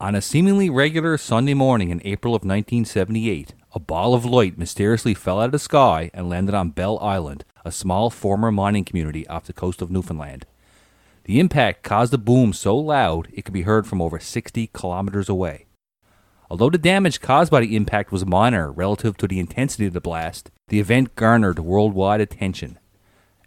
On 0.00 0.16
a 0.16 0.20
seemingly 0.20 0.68
regular 0.68 1.16
Sunday 1.16 1.54
morning 1.54 1.90
in 1.90 2.02
April 2.04 2.34
of 2.34 2.40
1978, 2.40 3.54
a 3.72 3.78
ball 3.78 4.12
of 4.12 4.24
light 4.24 4.58
mysteriously 4.58 5.14
fell 5.14 5.38
out 5.38 5.46
of 5.46 5.52
the 5.52 5.58
sky 5.60 6.10
and 6.12 6.28
landed 6.28 6.52
on 6.52 6.70
Bell 6.70 6.98
Island, 6.98 7.44
a 7.64 7.70
small 7.70 8.10
former 8.10 8.50
mining 8.50 8.84
community 8.84 9.24
off 9.28 9.46
the 9.46 9.52
coast 9.52 9.80
of 9.80 9.92
Newfoundland. 9.92 10.46
The 11.24 11.38
impact 11.38 11.84
caused 11.84 12.12
a 12.12 12.18
boom 12.18 12.52
so 12.52 12.76
loud 12.76 13.28
it 13.32 13.44
could 13.44 13.54
be 13.54 13.62
heard 13.62 13.86
from 13.86 14.02
over 14.02 14.18
60 14.18 14.66
kilometers 14.72 15.28
away. 15.28 15.66
Although 16.50 16.70
the 16.70 16.76
damage 16.76 17.20
caused 17.20 17.52
by 17.52 17.60
the 17.60 17.76
impact 17.76 18.10
was 18.10 18.26
minor 18.26 18.72
relative 18.72 19.16
to 19.18 19.28
the 19.28 19.38
intensity 19.38 19.86
of 19.86 19.92
the 19.92 20.00
blast, 20.00 20.50
the 20.68 20.80
event 20.80 21.14
garnered 21.14 21.60
worldwide 21.60 22.20
attention. 22.20 22.80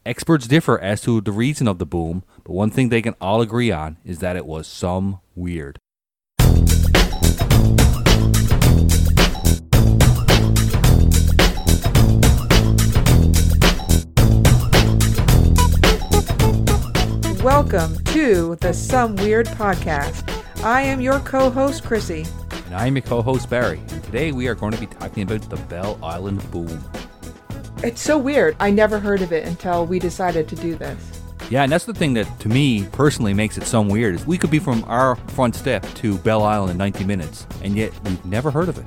Experts 0.05 0.47
differ 0.47 0.79
as 0.79 1.01
to 1.01 1.19
the 1.19 1.33
reason 1.33 1.67
of 1.67 1.77
the 1.77 1.85
boom, 1.85 2.23
but 2.45 2.53
one 2.53 2.69
thing 2.69 2.87
they 2.87 3.01
can 3.01 3.15
all 3.19 3.41
agree 3.41 3.69
on 3.69 3.97
is 4.05 4.19
that 4.19 4.37
it 4.37 4.45
was 4.45 4.65
some 4.65 5.19
weird. 5.35 5.77
Welcome 17.43 18.03
to 18.05 18.55
the 18.61 18.73
Some 18.73 19.15
Weird 19.15 19.45
Podcast. 19.45 20.27
I 20.63 20.81
am 20.81 20.99
your 20.99 21.19
co 21.19 21.51
host, 21.51 21.83
Crissy. 21.83 22.27
And 22.65 22.75
I'm 22.75 22.95
your 22.95 23.03
co 23.03 23.21
host, 23.21 23.47
Barry. 23.47 23.79
And 23.89 24.03
today 24.03 24.31
we 24.31 24.47
are 24.47 24.55
going 24.55 24.71
to 24.73 24.79
be 24.79 24.87
talking 24.87 25.21
about 25.21 25.47
the 25.47 25.55
Bell 25.67 25.99
Island 26.01 26.49
boom. 26.49 26.83
It's 27.83 28.01
so 28.01 28.17
weird. 28.17 28.55
I 28.59 28.71
never 28.71 28.99
heard 28.99 29.21
of 29.21 29.31
it 29.31 29.47
until 29.47 29.85
we 29.85 29.99
decided 29.99 30.47
to 30.49 30.55
do 30.55 30.75
this. 30.75 31.21
Yeah, 31.51 31.61
and 31.61 31.71
that's 31.71 31.85
the 31.85 31.93
thing 31.93 32.15
that, 32.15 32.39
to 32.39 32.49
me 32.49 32.87
personally, 32.91 33.35
makes 33.35 33.55
it 33.55 33.65
so 33.65 33.81
weird. 33.81 34.15
Is 34.15 34.25
we 34.25 34.39
could 34.39 34.51
be 34.51 34.59
from 34.59 34.83
our 34.85 35.15
front 35.15 35.55
step 35.55 35.83
to 35.95 36.17
Bell 36.17 36.41
Island 36.41 36.71
in 36.71 36.77
90 36.77 37.05
minutes, 37.05 37.45
and 37.61 37.75
yet 37.75 37.93
we've 38.03 38.25
never 38.25 38.49
heard 38.49 38.67
of 38.67 38.79
it. 38.79 38.85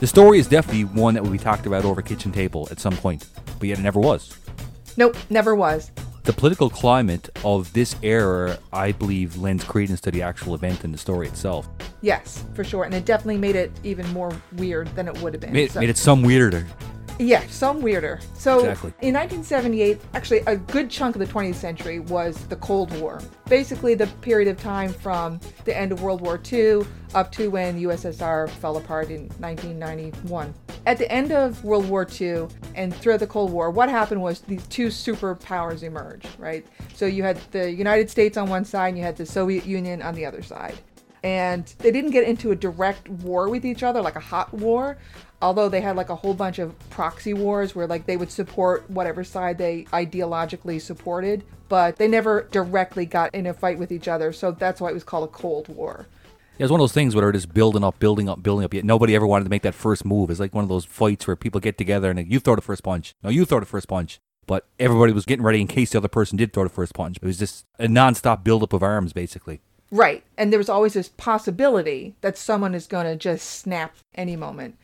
The 0.00 0.06
story 0.08 0.40
is 0.40 0.48
definitely 0.48 0.84
one 0.84 1.14
that 1.14 1.22
will 1.22 1.30
be 1.30 1.38
talked 1.38 1.64
about 1.64 1.84
over 1.84 2.00
a 2.00 2.04
kitchen 2.04 2.32
table 2.32 2.66
at 2.72 2.80
some 2.80 2.96
point, 2.96 3.28
but 3.60 3.68
yet 3.68 3.78
it 3.78 3.82
never 3.82 4.00
was. 4.00 4.36
Nope, 4.96 5.16
never 5.30 5.54
was. 5.54 5.92
The 6.28 6.34
political 6.34 6.68
climate 6.68 7.30
of 7.42 7.72
this 7.72 7.96
era, 8.02 8.58
I 8.70 8.92
believe, 8.92 9.38
lends 9.38 9.64
credence 9.64 9.98
to 10.02 10.10
the 10.10 10.20
actual 10.20 10.54
event 10.54 10.84
and 10.84 10.92
the 10.92 10.98
story 10.98 11.26
itself. 11.26 11.66
Yes, 12.02 12.44
for 12.52 12.64
sure. 12.64 12.84
And 12.84 12.92
it 12.92 13.06
definitely 13.06 13.38
made 13.38 13.56
it 13.56 13.72
even 13.82 14.06
more 14.12 14.30
weird 14.58 14.94
than 14.94 15.08
it 15.08 15.18
would 15.22 15.32
have 15.32 15.40
been. 15.40 15.54
Made, 15.54 15.70
So- 15.70 15.80
made 15.80 15.88
it 15.88 15.96
some 15.96 16.20
weirder. 16.20 16.66
Yeah, 17.18 17.44
some 17.48 17.82
weirder. 17.82 18.20
So 18.34 18.60
Exactly. 18.60 18.90
in 19.00 19.14
1978, 19.14 20.00
actually, 20.14 20.38
a 20.46 20.56
good 20.56 20.88
chunk 20.88 21.16
of 21.16 21.20
the 21.20 21.26
20th 21.26 21.56
century 21.56 21.98
was 21.98 22.36
the 22.46 22.56
Cold 22.56 22.96
War. 23.00 23.20
Basically, 23.48 23.94
the 23.94 24.06
period 24.20 24.48
of 24.48 24.60
time 24.60 24.92
from 24.92 25.40
the 25.64 25.76
end 25.76 25.90
of 25.90 26.02
World 26.02 26.20
War 26.20 26.40
II 26.52 26.82
up 27.14 27.32
to 27.32 27.48
when 27.48 27.76
the 27.76 27.84
USSR 27.84 28.48
fell 28.48 28.76
apart 28.76 29.10
in 29.10 29.28
1991. 29.38 30.54
At 30.86 30.98
the 30.98 31.10
end 31.10 31.32
of 31.32 31.64
World 31.64 31.88
War 31.88 32.06
II 32.20 32.46
and 32.76 32.94
throughout 32.94 33.20
the 33.20 33.26
Cold 33.26 33.50
War, 33.52 33.70
what 33.70 33.88
happened 33.88 34.22
was 34.22 34.40
these 34.40 34.66
two 34.68 34.86
superpowers 34.86 35.82
emerged, 35.82 36.28
right? 36.38 36.64
So 36.94 37.06
you 37.06 37.24
had 37.24 37.40
the 37.50 37.70
United 37.70 38.10
States 38.10 38.36
on 38.36 38.48
one 38.48 38.64
side 38.64 38.88
and 38.88 38.98
you 38.98 39.02
had 39.02 39.16
the 39.16 39.26
Soviet 39.26 39.66
Union 39.66 40.02
on 40.02 40.14
the 40.14 40.24
other 40.24 40.42
side 40.42 40.78
and 41.24 41.74
they 41.78 41.90
didn't 41.90 42.10
get 42.10 42.24
into 42.24 42.52
a 42.52 42.56
direct 42.56 43.08
war 43.08 43.48
with 43.48 43.64
each 43.64 43.82
other 43.82 44.00
like 44.00 44.16
a 44.16 44.20
hot 44.20 44.52
war 44.54 44.96
although 45.40 45.68
they 45.68 45.80
had 45.80 45.96
like 45.96 46.08
a 46.08 46.16
whole 46.16 46.34
bunch 46.34 46.58
of 46.58 46.76
proxy 46.90 47.34
wars 47.34 47.74
where 47.74 47.86
like 47.86 48.06
they 48.06 48.16
would 48.16 48.30
support 48.30 48.88
whatever 48.90 49.22
side 49.24 49.58
they 49.58 49.84
ideologically 49.92 50.80
supported 50.80 51.44
but 51.68 51.96
they 51.96 52.08
never 52.08 52.48
directly 52.50 53.06
got 53.06 53.34
in 53.34 53.46
a 53.46 53.54
fight 53.54 53.78
with 53.78 53.92
each 53.92 54.08
other 54.08 54.32
so 54.32 54.50
that's 54.50 54.80
why 54.80 54.90
it 54.90 54.94
was 54.94 55.04
called 55.04 55.28
a 55.28 55.32
cold 55.32 55.68
war 55.68 56.06
Yeah, 56.58 56.64
it's 56.64 56.72
one 56.72 56.80
of 56.80 56.82
those 56.82 56.92
things 56.92 57.14
where 57.14 57.22
they're 57.22 57.32
just 57.32 57.54
building 57.54 57.84
up, 57.84 57.98
building 58.00 58.28
up, 58.28 58.42
building 58.42 58.64
up. 58.64 58.74
Yet 58.74 58.84
nobody 58.84 59.14
ever 59.14 59.26
wanted 59.26 59.44
to 59.44 59.50
make 59.50 59.62
that 59.62 59.74
first 59.74 60.04
move. 60.04 60.28
It's 60.28 60.40
like 60.40 60.54
one 60.54 60.64
of 60.64 60.68
those 60.68 60.84
fights 60.84 61.24
where 61.26 61.36
people 61.36 61.60
get 61.60 61.78
together 61.78 62.10
and 62.10 62.18
like, 62.18 62.30
you 62.30 62.40
throw 62.40 62.56
the 62.56 62.62
first 62.62 62.82
punch. 62.82 63.14
No, 63.22 63.30
you 63.30 63.44
throw 63.44 63.60
the 63.60 63.66
first 63.66 63.86
punch. 63.86 64.18
But 64.44 64.66
everybody 64.80 65.12
was 65.12 65.24
getting 65.24 65.44
ready 65.44 65.60
in 65.60 65.68
case 65.68 65.90
the 65.90 65.98
other 65.98 66.08
person 66.08 66.36
did 66.36 66.52
throw 66.52 66.64
the 66.64 66.70
first 66.70 66.94
punch. 66.94 67.18
It 67.18 67.24
was 67.24 67.38
just 67.38 67.64
a 67.78 67.86
non-stop 67.86 68.42
buildup 68.42 68.72
of 68.72 68.82
arms, 68.82 69.12
basically. 69.12 69.60
right 69.92 70.24
and 70.36 70.50
there 70.50 70.58
was 70.58 70.68
always 70.68 70.94
this 70.94 71.10
possibility 71.16 72.14
that 72.22 72.36
someone 72.36 72.74
is 72.74 72.86
going 72.88 73.06
to 73.06 73.16
just 73.16 73.46
snap 73.60 73.94
any 74.14 74.36
moment 74.36 74.76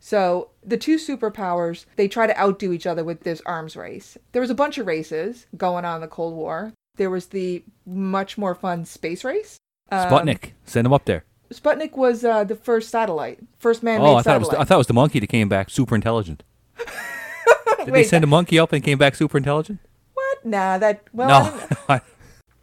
so 0.00 0.48
the 0.66 0.76
two 0.76 0.96
superpowers 0.96 1.84
they 1.96 2.08
try 2.08 2.26
to 2.26 2.36
outdo 2.40 2.72
each 2.72 2.86
other 2.86 3.04
with 3.04 3.20
this 3.22 3.40
arms 3.46 3.76
race 3.76 4.16
there 4.32 4.40
was 4.42 4.50
a 4.50 4.54
bunch 4.54 4.78
of 4.78 4.86
races 4.86 5.46
going 5.56 5.84
on 5.84 5.96
in 5.96 6.00
the 6.00 6.08
cold 6.08 6.34
war 6.34 6.72
there 6.96 7.10
was 7.10 7.26
the 7.26 7.62
much 7.86 8.36
more 8.36 8.54
fun 8.54 8.84
space 8.84 9.22
race 9.24 9.56
Um, 9.92 10.08
Sputnik, 10.08 10.52
send 10.64 10.86
him 10.86 10.92
up 10.92 11.04
there. 11.04 11.24
Sputnik 11.52 11.96
was 11.96 12.24
uh, 12.24 12.44
the 12.44 12.54
first 12.54 12.90
satellite, 12.90 13.40
first 13.58 13.82
man-made 13.82 14.06
Oh, 14.06 14.14
I 14.14 14.22
thought 14.22 14.36
it 14.36 14.38
was. 14.38 14.48
I 14.50 14.62
thought 14.64 14.76
it 14.76 14.78
was 14.78 14.86
the 14.86 14.94
monkey 14.94 15.18
that 15.18 15.26
came 15.26 15.48
back 15.48 15.68
super 15.68 15.96
intelligent. 15.96 16.44
Did 16.78 17.86
they 17.86 17.90
Wait, 17.92 18.08
send 18.08 18.22
a 18.22 18.26
monkey 18.28 18.58
up 18.58 18.72
and 18.72 18.84
came 18.84 18.98
back 18.98 19.14
super 19.16 19.36
intelligent? 19.38 19.80
what? 20.14 20.44
Nah, 20.44 20.78
that 20.78 21.02
well, 21.12 21.30
I 21.30 21.50
don't 21.50 21.88
know. 21.88 22.00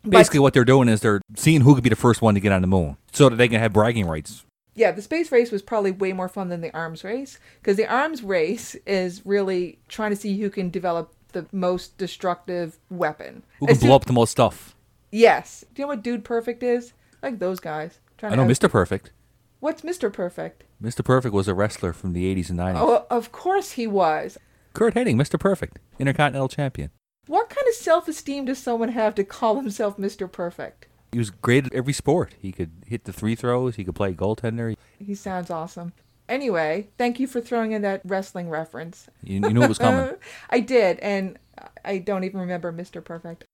No. 0.03 0.11
Basically, 0.11 0.39
what 0.39 0.53
they're 0.53 0.63
doing 0.63 0.87
is 0.87 1.01
they're 1.01 1.19
seeing 1.35 1.61
who 1.61 1.75
could 1.75 1.83
be 1.83 1.89
the 1.89 1.97
first 1.97 2.21
one 2.21 2.33
to 2.35 2.39
get 2.39 2.53
on 2.53 2.61
the 2.61 2.67
moon, 2.67 2.95
so 3.11 3.27
that 3.27 3.35
they 3.35 3.49
can 3.49 3.59
have 3.59 3.73
bragging 3.73 4.05
rights. 4.07 4.45
Yeah, 4.77 4.91
the 4.91 5.01
space 5.01 5.31
race 5.31 5.51
was 5.51 5.63
probably 5.63 5.91
way 5.91 6.13
more 6.13 6.29
fun 6.29 6.49
than 6.49 6.61
the 6.61 6.73
arms 6.73 7.03
race 7.03 7.39
because 7.59 7.77
the 7.77 7.91
arms 7.91 8.21
race 8.21 8.75
is 8.85 9.25
really 9.25 9.79
trying 9.89 10.11
to 10.11 10.15
see 10.15 10.39
who 10.39 10.51
can 10.51 10.69
develop 10.69 11.13
the 11.33 11.47
most 11.51 11.97
destructive 11.97 12.77
weapon. 12.89 13.43
Who 13.59 13.66
can 13.66 13.77
blow 13.77 13.95
up 13.95 14.05
the 14.05 14.13
most 14.13 14.31
stuff? 14.31 14.75
Yes. 15.11 15.66
Do 15.73 15.81
you 15.81 15.83
know 15.85 15.89
what 15.89 16.03
Dude 16.03 16.23
Perfect 16.23 16.61
is? 16.61 16.93
Like 17.23 17.39
those 17.39 17.59
guys. 17.59 17.99
Trying 18.19 18.33
I 18.33 18.35
know, 18.35 18.45
Mr. 18.45 18.69
Perfect. 18.69 19.11
What's 19.59 19.81
Mr. 19.81 20.13
Perfect? 20.13 20.63
Mr. 20.81 21.03
Perfect 21.03 21.33
was 21.33 21.47
a 21.47 21.55
wrestler 21.55 21.91
from 21.91 22.13
the 22.13 22.35
80s 22.35 22.51
and 22.51 22.59
90s. 22.59 22.75
Oh, 22.77 23.07
of 23.09 23.31
course 23.31 23.71
he 23.71 23.87
was. 23.87 24.37
Curt 24.73 24.93
Hennig, 24.93 25.16
Mr. 25.16 25.39
Perfect, 25.39 25.79
Intercontinental 25.97 26.49
Champion. 26.49 26.91
What 27.25 27.49
kind 27.49 27.67
of 27.67 27.73
self-esteem 27.73 28.45
does 28.45 28.59
someone 28.59 28.89
have 28.89 29.16
to 29.16 29.23
call 29.23 29.55
himself 29.55 29.97
Mr. 29.97 30.31
Perfect? 30.31 30.86
He 31.12 31.19
was 31.19 31.29
great 31.29 31.66
at 31.66 31.73
every 31.73 31.94
sport. 31.94 32.35
He 32.40 32.51
could 32.51 32.72
hit 32.85 33.06
the 33.06 33.13
three 33.13 33.35
throws. 33.35 33.75
He 33.75 33.84
could 33.84 33.95
play 33.95 34.13
goaltender. 34.13 34.75
He 35.00 35.16
sounds 35.16 35.50
awesome. 35.50 35.94
Anyway, 36.29 36.90
thank 36.97 37.19
you 37.19 37.28
for 37.28 37.40
throwing 37.40 37.72
in 37.72 37.81
that 37.84 38.01
wrestling 38.03 38.50
reference. 38.50 39.07
You, 39.23 39.35
you 39.35 39.53
knew 39.53 39.62
it 39.62 39.69
was 39.69 39.78
coming. 39.78 40.16
I 40.50 40.59
did, 40.59 41.00
and 41.00 41.40
I 41.85 42.00
don't 42.00 42.25
even 42.25 42.41
remember 42.41 42.73
Mr. 42.73 43.03
Perfect. 43.03 43.46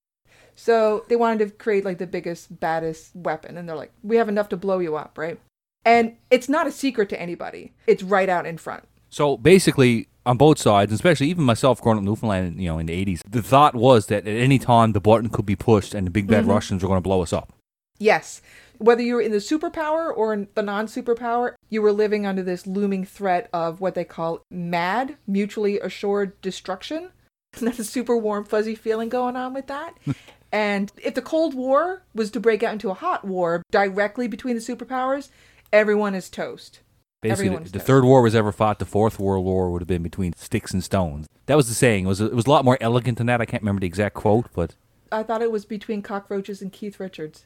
So 0.55 1.05
they 1.07 1.15
wanted 1.15 1.39
to 1.39 1.55
create 1.55 1.85
like 1.85 1.99
the 1.99 2.07
biggest, 2.07 2.59
baddest 2.59 3.15
weapon, 3.15 3.57
and 3.57 3.67
they're 3.67 3.75
like, 3.75 3.91
we 4.01 4.17
have 4.17 4.29
enough 4.29 4.49
to 4.49 4.57
blow 4.57 4.79
you 4.79 4.95
up, 4.95 5.17
right? 5.17 5.39
And 5.85 6.15
it's 6.31 6.49
not 6.49 6.67
a 6.67 6.71
secret 6.71 7.09
to 7.09 7.21
anybody. 7.21 7.73
It's 7.87 8.03
right 8.03 8.29
out 8.29 8.45
in 8.45 8.57
front. 8.57 8.85
So 9.09 9.37
basically, 9.37 10.07
on 10.25 10.37
both 10.37 10.57
sides, 10.57 10.91
and 10.91 10.97
especially 10.97 11.27
even 11.29 11.43
myself 11.43 11.81
growing 11.81 11.97
up 11.97 12.01
in 12.01 12.05
Newfoundland, 12.05 12.61
you 12.61 12.67
know, 12.67 12.79
in 12.79 12.85
the 12.85 13.05
80s, 13.05 13.21
the 13.29 13.41
thought 13.41 13.75
was 13.75 14.07
that 14.07 14.27
at 14.27 14.35
any 14.35 14.59
time 14.59 14.93
the 14.93 15.01
button 15.01 15.29
could 15.29 15.45
be 15.45 15.55
pushed 15.55 15.93
and 15.93 16.07
the 16.07 16.11
big 16.11 16.27
bad 16.27 16.41
mm-hmm. 16.41 16.51
Russians 16.51 16.81
were 16.81 16.87
going 16.87 16.97
to 16.97 17.01
blow 17.01 17.21
us 17.21 17.33
up. 17.33 17.53
Yes. 17.99 18.41
Whether 18.79 19.03
you 19.03 19.15
were 19.15 19.21
in 19.21 19.31
the 19.31 19.37
superpower 19.37 20.15
or 20.15 20.33
in 20.33 20.47
the 20.55 20.61
non 20.61 20.87
superpower, 20.87 21.53
you 21.69 21.81
were 21.81 21.91
living 21.91 22.25
under 22.25 22.43
this 22.43 22.65
looming 22.67 23.05
threat 23.05 23.49
of 23.53 23.81
what 23.81 23.95
they 23.95 24.03
call 24.03 24.43
MAD, 24.49 25.17
mutually 25.27 25.79
assured 25.79 26.39
destruction. 26.41 27.11
That's 27.61 27.79
a 27.79 27.83
super 27.83 28.17
warm, 28.17 28.45
fuzzy 28.45 28.75
feeling 28.75 29.09
going 29.09 29.35
on 29.35 29.53
with 29.53 29.67
that. 29.67 29.97
and 30.51 30.91
if 31.01 31.13
the 31.13 31.21
Cold 31.21 31.53
War 31.53 32.03
was 32.15 32.31
to 32.31 32.39
break 32.39 32.63
out 32.63 32.73
into 32.73 32.89
a 32.89 32.95
hot 32.95 33.25
war 33.25 33.61
directly 33.71 34.27
between 34.27 34.55
the 34.55 34.61
superpowers, 34.61 35.29
everyone 35.71 36.15
is 36.15 36.29
toast. 36.29 36.79
Basically, 37.23 37.57
the, 37.57 37.71
the 37.71 37.79
third 37.79 38.03
war 38.03 38.21
was 38.21 38.35
ever 38.35 38.51
fought. 38.51 38.79
The 38.79 38.85
fourth 38.85 39.19
world 39.19 39.45
war 39.45 39.71
would 39.71 39.81
have 39.81 39.87
been 39.87 40.03
between 40.03 40.33
sticks 40.33 40.71
and 40.71 40.83
stones. 40.83 41.27
That 41.47 41.57
was 41.57 41.67
the 41.67 41.73
saying. 41.73 42.05
It 42.05 42.07
was 42.07 42.21
it 42.21 42.35
was 42.35 42.45
a 42.45 42.49
lot 42.49 42.65
more 42.65 42.77
elegant 42.79 43.17
than 43.17 43.27
that. 43.27 43.41
I 43.41 43.45
can't 43.45 43.63
remember 43.63 43.79
the 43.79 43.87
exact 43.87 44.15
quote, 44.15 44.47
but 44.53 44.75
I 45.11 45.23
thought 45.23 45.41
it 45.41 45.51
was 45.51 45.65
between 45.65 46.01
cockroaches 46.01 46.61
and 46.61 46.71
Keith 46.71 46.99
Richards. 46.99 47.45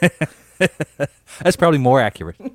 that's 1.40 1.56
probably 1.56 1.78
more 1.78 2.00
accurate. 2.00 2.36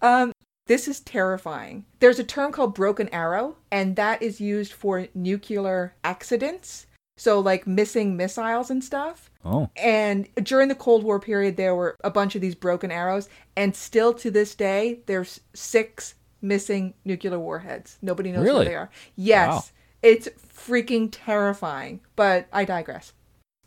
Um, 0.00 0.32
this 0.66 0.86
is 0.86 1.00
terrifying. 1.00 1.84
There's 1.98 2.18
a 2.18 2.24
term 2.24 2.52
called 2.52 2.74
broken 2.74 3.08
arrow, 3.08 3.56
and 3.72 3.96
that 3.96 4.22
is 4.22 4.40
used 4.40 4.72
for 4.72 5.08
nuclear 5.14 5.94
accidents. 6.04 6.86
So, 7.18 7.40
like 7.40 7.66
missing 7.66 8.16
missiles 8.16 8.70
and 8.70 8.82
stuff. 8.82 9.30
Oh, 9.44 9.68
And 9.76 10.28
during 10.42 10.68
the 10.68 10.74
Cold 10.74 11.02
War 11.04 11.20
period, 11.20 11.56
there 11.56 11.74
were 11.74 11.96
a 12.02 12.10
bunch 12.10 12.34
of 12.34 12.40
these 12.40 12.54
broken 12.54 12.90
arrows, 12.90 13.28
and 13.56 13.74
still 13.76 14.14
to 14.14 14.30
this 14.30 14.54
day, 14.54 15.00
there's 15.06 15.40
six 15.54 16.14
missing 16.40 16.94
nuclear 17.04 17.38
warheads. 17.38 17.98
Nobody 18.00 18.30
knows 18.32 18.44
Really? 18.44 18.56
where 18.58 18.64
they 18.64 18.74
are. 18.76 18.90
Yes, 19.16 19.48
Wow. 19.52 19.62
it's 20.02 20.28
freaking 20.54 21.08
terrifying. 21.10 22.00
But 22.16 22.46
I 22.52 22.64
digress. 22.64 23.12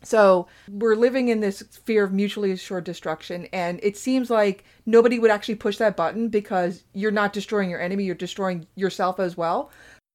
So 0.04 0.48
we're 0.68 0.96
living 0.96 1.28
in 1.28 1.40
this 1.40 1.62
fear 1.84 2.02
of 2.04 2.12
mutually 2.12 2.50
assured 2.50 2.84
destruction, 2.84 3.46
and 3.52 3.78
it 3.82 3.96
seems 3.96 4.30
like 4.30 4.64
nobody 4.84 5.18
would 5.18 5.30
actually 5.30 5.54
push 5.56 5.76
that 5.76 5.96
button 5.96 6.28
because 6.28 6.82
you're 6.92 7.12
not 7.12 7.32
destroying 7.32 7.70
your 7.70 7.80
enemy, 7.80 8.04
you're 8.04 8.14
destroying 8.16 8.66
yourself 8.74 9.20
as 9.20 9.36
well. 9.36 9.70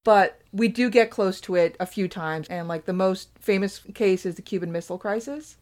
But 0.07 0.39
we 0.53 0.69
do 0.69 0.89
get 0.89 1.11
close 1.11 1.41
to 1.41 1.55
it 1.55 1.75
a 1.81 1.85
few 1.85 2.07
times, 2.07 2.47
and 2.47 2.69
like 2.69 2.85
the 2.85 2.93
most 2.93 3.27
famous 3.41 3.79
case 3.93 4.25
is 4.25 4.35
the 4.35 4.41
Cuban 4.41 4.71
Missile 4.71 4.97
Crisis. 4.97 5.57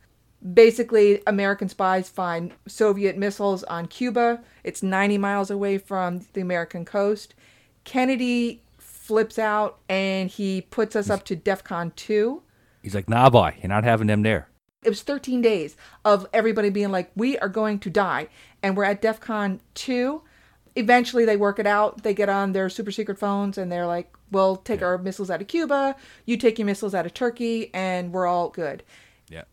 Basically, 0.53 1.19
American 1.25 1.67
spies 1.67 2.09
find 2.09 2.53
Soviet 2.67 3.17
missiles 3.17 3.63
on 3.63 3.87
Cuba. 3.87 4.43
It's 4.63 4.83
90 4.83 5.17
miles 5.17 5.49
away 5.49 5.79
from 5.79 6.27
the 6.33 6.41
American 6.41 6.85
coast. 6.85 7.33
Kennedy 7.85 8.61
flips 8.77 9.39
out 9.39 9.79
and 9.89 10.29
he 10.29 10.61
puts 10.61 10.95
us 10.95 11.09
up 11.09 11.25
to 11.25 11.35
DEFCON 11.35 11.95
2. 11.95 12.43
He's 12.83 12.93
like, 12.93 13.09
nah, 13.09 13.31
boy, 13.31 13.55
you're 13.59 13.69
not 13.69 13.83
having 13.83 14.05
them 14.05 14.21
there. 14.21 14.47
It 14.83 14.89
was 14.89 15.01
13 15.01 15.41
days 15.41 15.75
of 16.03 16.27
everybody 16.33 16.69
being 16.69 16.91
like, 16.91 17.09
we 17.15 17.35
are 17.39 17.49
going 17.49 17.79
to 17.79 17.89
die. 17.89 18.27
And 18.61 18.77
we're 18.77 18.83
at 18.83 19.01
DEFCON 19.01 19.61
2. 19.73 20.21
Eventually, 20.75 21.25
they 21.25 21.35
work 21.35 21.57
it 21.57 21.65
out. 21.65 22.03
They 22.03 22.13
get 22.13 22.29
on 22.29 22.51
their 22.51 22.69
super 22.69 22.91
secret 22.91 23.17
phones 23.17 23.57
and 23.57 23.71
they're 23.71 23.87
like, 23.87 24.14
we'll 24.31 24.57
take 24.57 24.81
our 24.81 24.97
missiles 24.97 25.29
out 25.29 25.41
of 25.41 25.47
Cuba, 25.47 25.95
you 26.25 26.37
take 26.37 26.59
your 26.59 26.65
missiles 26.65 26.95
out 26.95 27.05
of 27.05 27.13
Turkey, 27.13 27.71
and 27.73 28.11
we're 28.11 28.27
all 28.27 28.49
good. 28.49 28.83
Yeah. 29.29 29.43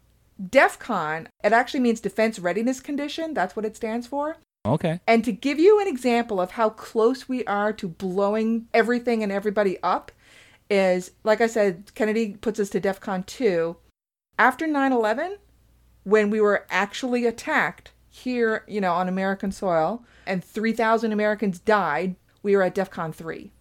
DEFCON, 0.42 1.26
it 1.44 1.52
actually 1.52 1.80
means 1.80 2.00
Defense 2.00 2.38
Readiness 2.38 2.80
Condition. 2.80 3.34
That's 3.34 3.54
what 3.56 3.64
it 3.64 3.76
stands 3.76 4.06
for. 4.06 4.36
Okay. 4.64 5.00
And 5.06 5.24
to 5.24 5.32
give 5.32 5.58
you 5.58 5.80
an 5.80 5.88
example 5.88 6.40
of 6.40 6.52
how 6.52 6.70
close 6.70 7.28
we 7.28 7.44
are 7.44 7.72
to 7.72 7.88
blowing 7.88 8.69
everything 8.72 9.22
and 9.22 9.32
everybody 9.32 9.78
up, 9.82 10.12
is 10.70 11.10
like 11.24 11.40
I 11.40 11.46
said, 11.46 11.90
Kennedy 11.94 12.34
puts 12.40 12.58
us 12.58 12.70
to 12.70 12.80
DEFCON 12.80 13.26
2. 13.26 13.76
After 14.38 14.66
9 14.66 14.92
11, 14.92 15.36
when 16.04 16.30
we 16.30 16.40
were 16.40 16.66
actually 16.70 17.26
attacked 17.26 17.92
here, 18.08 18.64
you 18.66 18.80
know, 18.80 18.92
on 18.92 19.08
American 19.08 19.52
soil, 19.52 20.04
and 20.26 20.42
3,000 20.42 21.12
Americans 21.12 21.58
died, 21.58 22.16
we 22.42 22.56
were 22.56 22.62
at 22.62 22.74
DEFCON 22.74 23.14
3. 23.14 23.52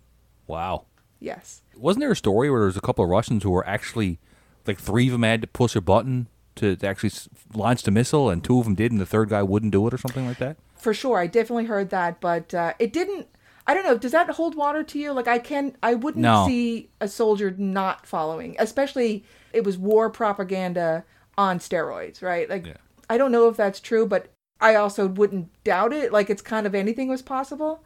Wow. 0.47 0.85
Yes. 1.21 1.61
Wasn't 1.77 2.01
there 2.01 2.11
a 2.11 2.15
story 2.15 2.49
where 2.49 2.59
there 2.59 2.65
was 2.65 2.75
a 2.75 2.81
couple 2.81 3.03
of 3.05 3.09
Russians 3.09 3.43
who 3.43 3.51
were 3.51 3.65
actually, 3.65 4.19
like, 4.67 4.79
three 4.79 5.05
of 5.07 5.13
them 5.13 5.23
had 5.23 5.41
to 5.41 5.47
push 5.47 5.75
a 5.75 5.81
button 5.81 6.27
to, 6.55 6.75
to 6.75 6.87
actually 6.87 7.11
launch 7.53 7.83
the 7.83 7.91
missile, 7.91 8.29
and 8.29 8.43
two 8.43 8.57
of 8.59 8.65
them 8.65 8.75
did, 8.75 8.91
and 8.91 8.99
the 8.99 9.05
third 9.05 9.29
guy 9.29 9.43
wouldn't 9.43 9.71
do 9.71 9.87
it, 9.87 9.93
or 9.93 9.97
something 9.97 10.27
like 10.27 10.39
that? 10.39 10.57
For 10.75 10.93
sure. 10.93 11.19
I 11.19 11.27
definitely 11.27 11.65
heard 11.65 11.91
that, 11.91 12.19
but 12.19 12.53
uh, 12.53 12.73
it 12.79 12.91
didn't. 12.91 13.27
I 13.67 13.75
don't 13.75 13.85
know. 13.85 13.97
Does 13.97 14.11
that 14.13 14.27
hold 14.31 14.55
water 14.55 14.81
to 14.83 14.99
you? 14.99 15.11
Like 15.13 15.27
I 15.27 15.37
can, 15.37 15.77
I 15.83 15.93
wouldn't 15.93 16.23
No. 16.23 16.45
see 16.47 16.89
a 16.99 17.07
soldier 17.07 17.53
not 17.55 18.07
following, 18.07 18.55
especially 18.57 19.23
it 19.53 19.63
was 19.63 19.77
war 19.77 20.09
propaganda 20.09 21.05
on 21.37 21.59
steroids, 21.59 22.23
right? 22.23 22.49
Like 22.49 22.65
Yeah. 22.65 22.77
I 23.07 23.19
don't 23.19 23.31
know 23.31 23.47
if 23.47 23.55
that's 23.55 23.79
true, 23.79 24.07
but 24.07 24.29
I 24.59 24.73
also 24.75 25.07
wouldn't 25.07 25.49
doubt 25.63 25.93
it. 25.93 26.11
Like 26.11 26.31
it's 26.31 26.41
kind 26.41 26.65
of 26.65 26.73
anything 26.73 27.07
was 27.07 27.21
possible. 27.21 27.83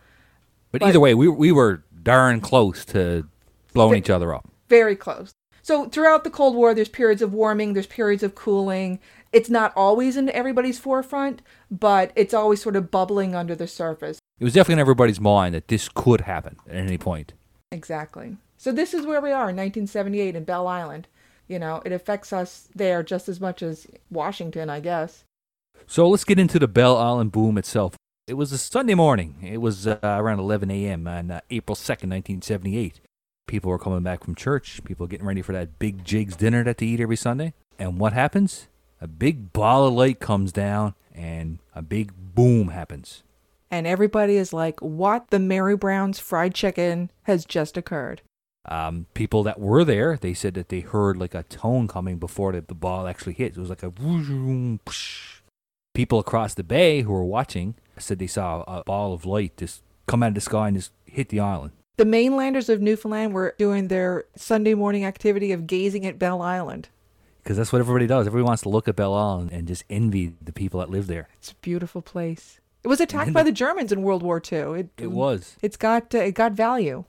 But, 0.72 0.80
But- 0.80 0.88
either 0.90 1.00
way, 1.02 1.14
we, 1.14 1.28
we 1.28 1.52
were 1.52 1.84
darn 2.06 2.40
close 2.40 2.86
to 2.86 3.28
blowing 3.74 3.98
each 3.98 4.10
other 4.10 4.34
up. 4.34 4.48
Very 4.69 4.96
close. 4.96 5.34
So 5.62 5.90
throughout 5.90 6.24
the 6.24 6.30
Cold 6.30 6.56
War, 6.56 6.74
there's 6.74 6.88
periods 6.88 7.22
of 7.22 7.34
warming, 7.34 7.74
there's 7.74 7.88
periods 7.88 8.24
of 8.24 8.36
cooling. 8.36 9.00
It's 9.34 9.50
not 9.50 9.74
always 9.75 10.16
in 10.16 10.30
everybody's 10.30 10.80
forefront, 10.80 11.42
but 11.69 12.12
it's 12.16 12.34
always 12.34 12.62
sort 12.62 12.75
of 12.75 12.92
bubbling 12.92 13.36
under 13.36 13.56
the 13.56 13.68
surface. 13.68 14.19
It 14.40 14.44
was 14.44 14.54
definitely 14.54 14.75
in 14.75 14.80
everybody's 14.80 15.19
mind 15.19 15.56
that 15.56 15.68
this 15.68 15.90
could 15.90 16.22
happen 16.22 16.57
at 16.69 16.75
any 16.75 16.98
point. 16.98 17.34
Exactly. 17.72 18.38
So 18.58 18.72
this 18.72 18.94
is 18.94 19.06
where 19.06 19.19
we 19.19 19.31
are 19.31 19.50
in 19.50 19.58
1978 19.58 20.36
in 20.36 20.44
Bell 20.44 20.68
Island. 20.68 21.08
You 21.48 21.60
know, 21.60 21.81
it 21.84 21.92
affects 21.92 22.31
us 22.31 22.69
there 22.74 23.04
just 23.04 23.28
as 23.28 23.42
much 23.42 23.62
as 23.62 23.88
Washington, 24.10 24.69
I 24.69 24.80
guess. 24.80 25.24
So 25.88 26.08
let's 26.08 26.24
get 26.24 26.40
into 26.40 26.60
the 26.60 26.68
Bell 26.68 26.96
Island 26.96 27.31
boom 27.31 27.58
itself. 27.58 27.96
It 28.27 28.33
was 28.33 28.51
a 28.51 28.57
Sunday 28.57 28.95
morning. 28.95 29.36
It 29.44 29.62
was 29.62 29.86
uh, 29.86 30.00
around 30.01 30.39
11 30.39 30.72
a.m. 30.72 31.07
on 31.07 31.30
uh, 31.30 31.42
April 31.51 31.75
2nd, 31.75 32.10
1978. 32.10 33.00
People 33.45 33.69
were 33.69 33.77
coming 33.77 34.01
back 34.01 34.24
from 34.24 34.33
church. 34.33 34.83
People 34.83 35.06
getting 35.06 35.27
ready 35.27 35.44
for 35.44 35.54
that 35.54 35.77
big 35.77 36.04
jigs 36.04 36.36
dinner 36.36 36.63
that 36.63 36.80
they 36.80 36.88
eat 36.88 37.00
every 37.00 37.18
Sunday. 37.18 37.54
And 37.77 38.00
what 38.00 38.13
happens? 38.13 38.68
A 39.00 39.07
big 39.07 39.54
ball 39.54 39.86
of 39.86 39.94
light 39.94 40.19
comes 40.19 40.51
down 40.51 40.95
and 41.13 41.60
a 41.75 41.83
big 41.83 42.13
boom 42.33 42.69
happens. 42.69 43.22
And 43.69 43.86
everybody 43.86 44.38
is 44.38 44.51
like, 44.51 44.80
what 44.80 45.30
the 45.30 45.38
Mary 45.38 45.77
Brown's 45.77 46.18
fried 46.18 46.56
chicken 46.56 47.12
has 47.24 47.45
just 47.45 47.77
occurred. 47.77 48.24
Um, 48.68 49.06
people 49.13 49.44
that 49.44 49.60
were 49.60 49.83
there, 49.83 50.18
they 50.18 50.33
said 50.33 50.56
that 50.56 50.69
they 50.69 50.80
heard 50.80 51.18
like 51.18 51.36
a 51.36 51.44
tone 51.44 51.88
coming 51.88 52.18
before 52.18 52.54
the, 52.54 52.62
the 52.62 52.74
ball 52.74 53.06
actually 53.06 53.33
hit. 53.33 53.56
It 53.56 53.60
was 53.60 53.69
like 53.69 53.83
a. 53.83 53.94
People 55.94 56.18
across 56.18 56.56
the 56.56 56.63
bay 56.63 57.04
who 57.04 57.13
were 57.13 57.24
watching 57.24 57.75
said 58.02 58.20
they 58.20 58.28
saw 58.28 58.64
a 58.68 58.84
ball 58.84 59.14
of 59.14 59.26
light 59.26 59.58
just 59.58 59.84
come 60.08 60.24
out 60.24 60.30
of 60.30 60.36
the 60.36 60.42
sky 60.42 60.68
and 60.68 60.78
just 60.78 60.92
hit 61.06 61.30
the 61.30 61.40
island. 61.40 61.72
The 61.98 62.06
mainlanders 62.06 62.68
of 62.68 62.82
Newfoundland 62.82 63.34
were 63.34 63.56
doing 63.58 63.88
their 63.88 64.26
Sunday 64.36 64.74
morning 64.74 65.06
activity 65.06 65.52
of 65.52 65.66
gazing 65.66 66.06
at 66.06 66.20
Bell 66.20 66.42
Island. 66.42 66.90
Because 67.42 67.58
that's 67.58 67.72
what 67.72 67.80
everybody 67.80 68.08
does. 68.08 68.28
Everybody 68.28 68.48
wants 68.48 68.64
to 68.64 68.70
look 68.70 68.88
at 68.88 68.96
Belle 68.96 69.14
Isle 69.14 69.50
and 69.52 69.68
just 69.68 69.84
envy 69.90 70.34
the 70.42 70.52
people 70.52 70.80
that 70.80 70.90
live 70.90 71.08
there. 71.08 71.30
It's 71.38 71.52
a 71.52 71.56
beautiful 71.56 72.02
place. 72.02 72.60
It 72.84 72.88
was 72.88 73.00
attacked 73.00 73.34
by 73.34 73.44
the 73.44 73.52
Germans 73.52 73.92
in 73.92 74.04
World 74.04 74.24
War 74.24 74.42
II. 74.52 74.80
It, 74.80 74.90
It 74.98 75.12
was. 75.12 75.56
It's 75.62 75.78
got 75.78 76.14
uh, 76.14 76.20
it 76.20 76.34
got 76.34 76.52
value. 76.52 77.06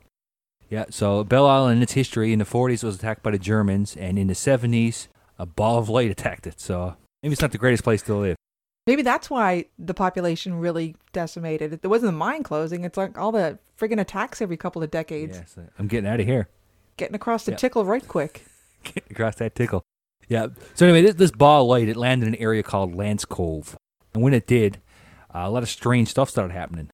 Yeah, 0.71 0.87
so 0.91 1.23
Belle 1.23 1.47
Isle 1.47 1.69
in 1.69 1.83
its 1.83 1.93
history 1.93 2.33
in 2.33 2.39
the 2.39 2.45
40s 2.45 2.83
was 2.83 2.97
attacked 2.97 3.23
by 3.23 3.31
the 3.31 3.39
Germans, 3.39 3.97
and 3.97 4.19
in 4.19 4.27
the 4.27 4.35
70s, 4.35 5.09
a 5.39 5.47
ball 5.47 5.79
of 5.79 5.89
light 5.89 6.11
attacked 6.17 6.47
it. 6.47 6.61
So 6.61 6.97
maybe 7.23 7.33
it's 7.33 7.43
not 7.43 7.53
the 7.53 7.59
greatest 7.59 7.85
place 7.85 8.03
to 8.03 8.15
live. 8.15 8.37
Maybe 8.87 9.03
that's 9.03 9.29
why 9.29 9.67
the 9.79 9.95
population 9.95 10.59
really 10.61 10.95
decimated. 11.13 11.81
It 11.83 11.87
wasn't 11.89 12.13
the 12.13 12.17
mine 12.17 12.43
closing. 12.43 12.85
It's 12.85 12.97
like 12.97 13.19
all 13.19 13.33
the 13.33 13.59
friggin' 13.79 14.01
attacks 14.01 14.41
every 14.41 14.57
couple 14.57 14.83
of 14.83 14.91
decades. 14.91 15.37
Yes, 15.39 15.59
I'm 15.79 15.89
getting 15.89 16.09
out 16.09 16.21
of 16.21 16.27
here. 16.27 16.49
Getting 16.97 17.17
across 17.17 17.45
the 17.45 17.53
Yeah. 17.53 17.57
tickle 17.59 17.85
right 17.85 18.07
quick. 18.07 18.45
Get 18.85 19.05
across 19.11 19.35
that 19.37 19.55
tickle. 19.55 19.83
Yeah. 20.29 20.49
So 20.75 20.87
anyway, 20.87 21.03
this, 21.03 21.15
this 21.17 21.31
ball 21.33 21.63
of 21.63 21.69
light, 21.69 21.89
it 21.89 21.97
landed 21.97 22.29
in 22.29 22.35
an 22.35 22.41
area 22.41 22.63
called 22.63 22.95
Lance 22.95 23.25
Cove. 23.25 23.77
And 24.15 24.23
when 24.23 24.33
it 24.35 24.47
did, 24.47 24.81
uh, 25.35 25.41
a 25.45 25.51
lot 25.51 25.63
of 25.65 25.69
strange 25.69 26.09
stuff 26.09 26.31
started 26.31 26.53
happening. 26.55 26.91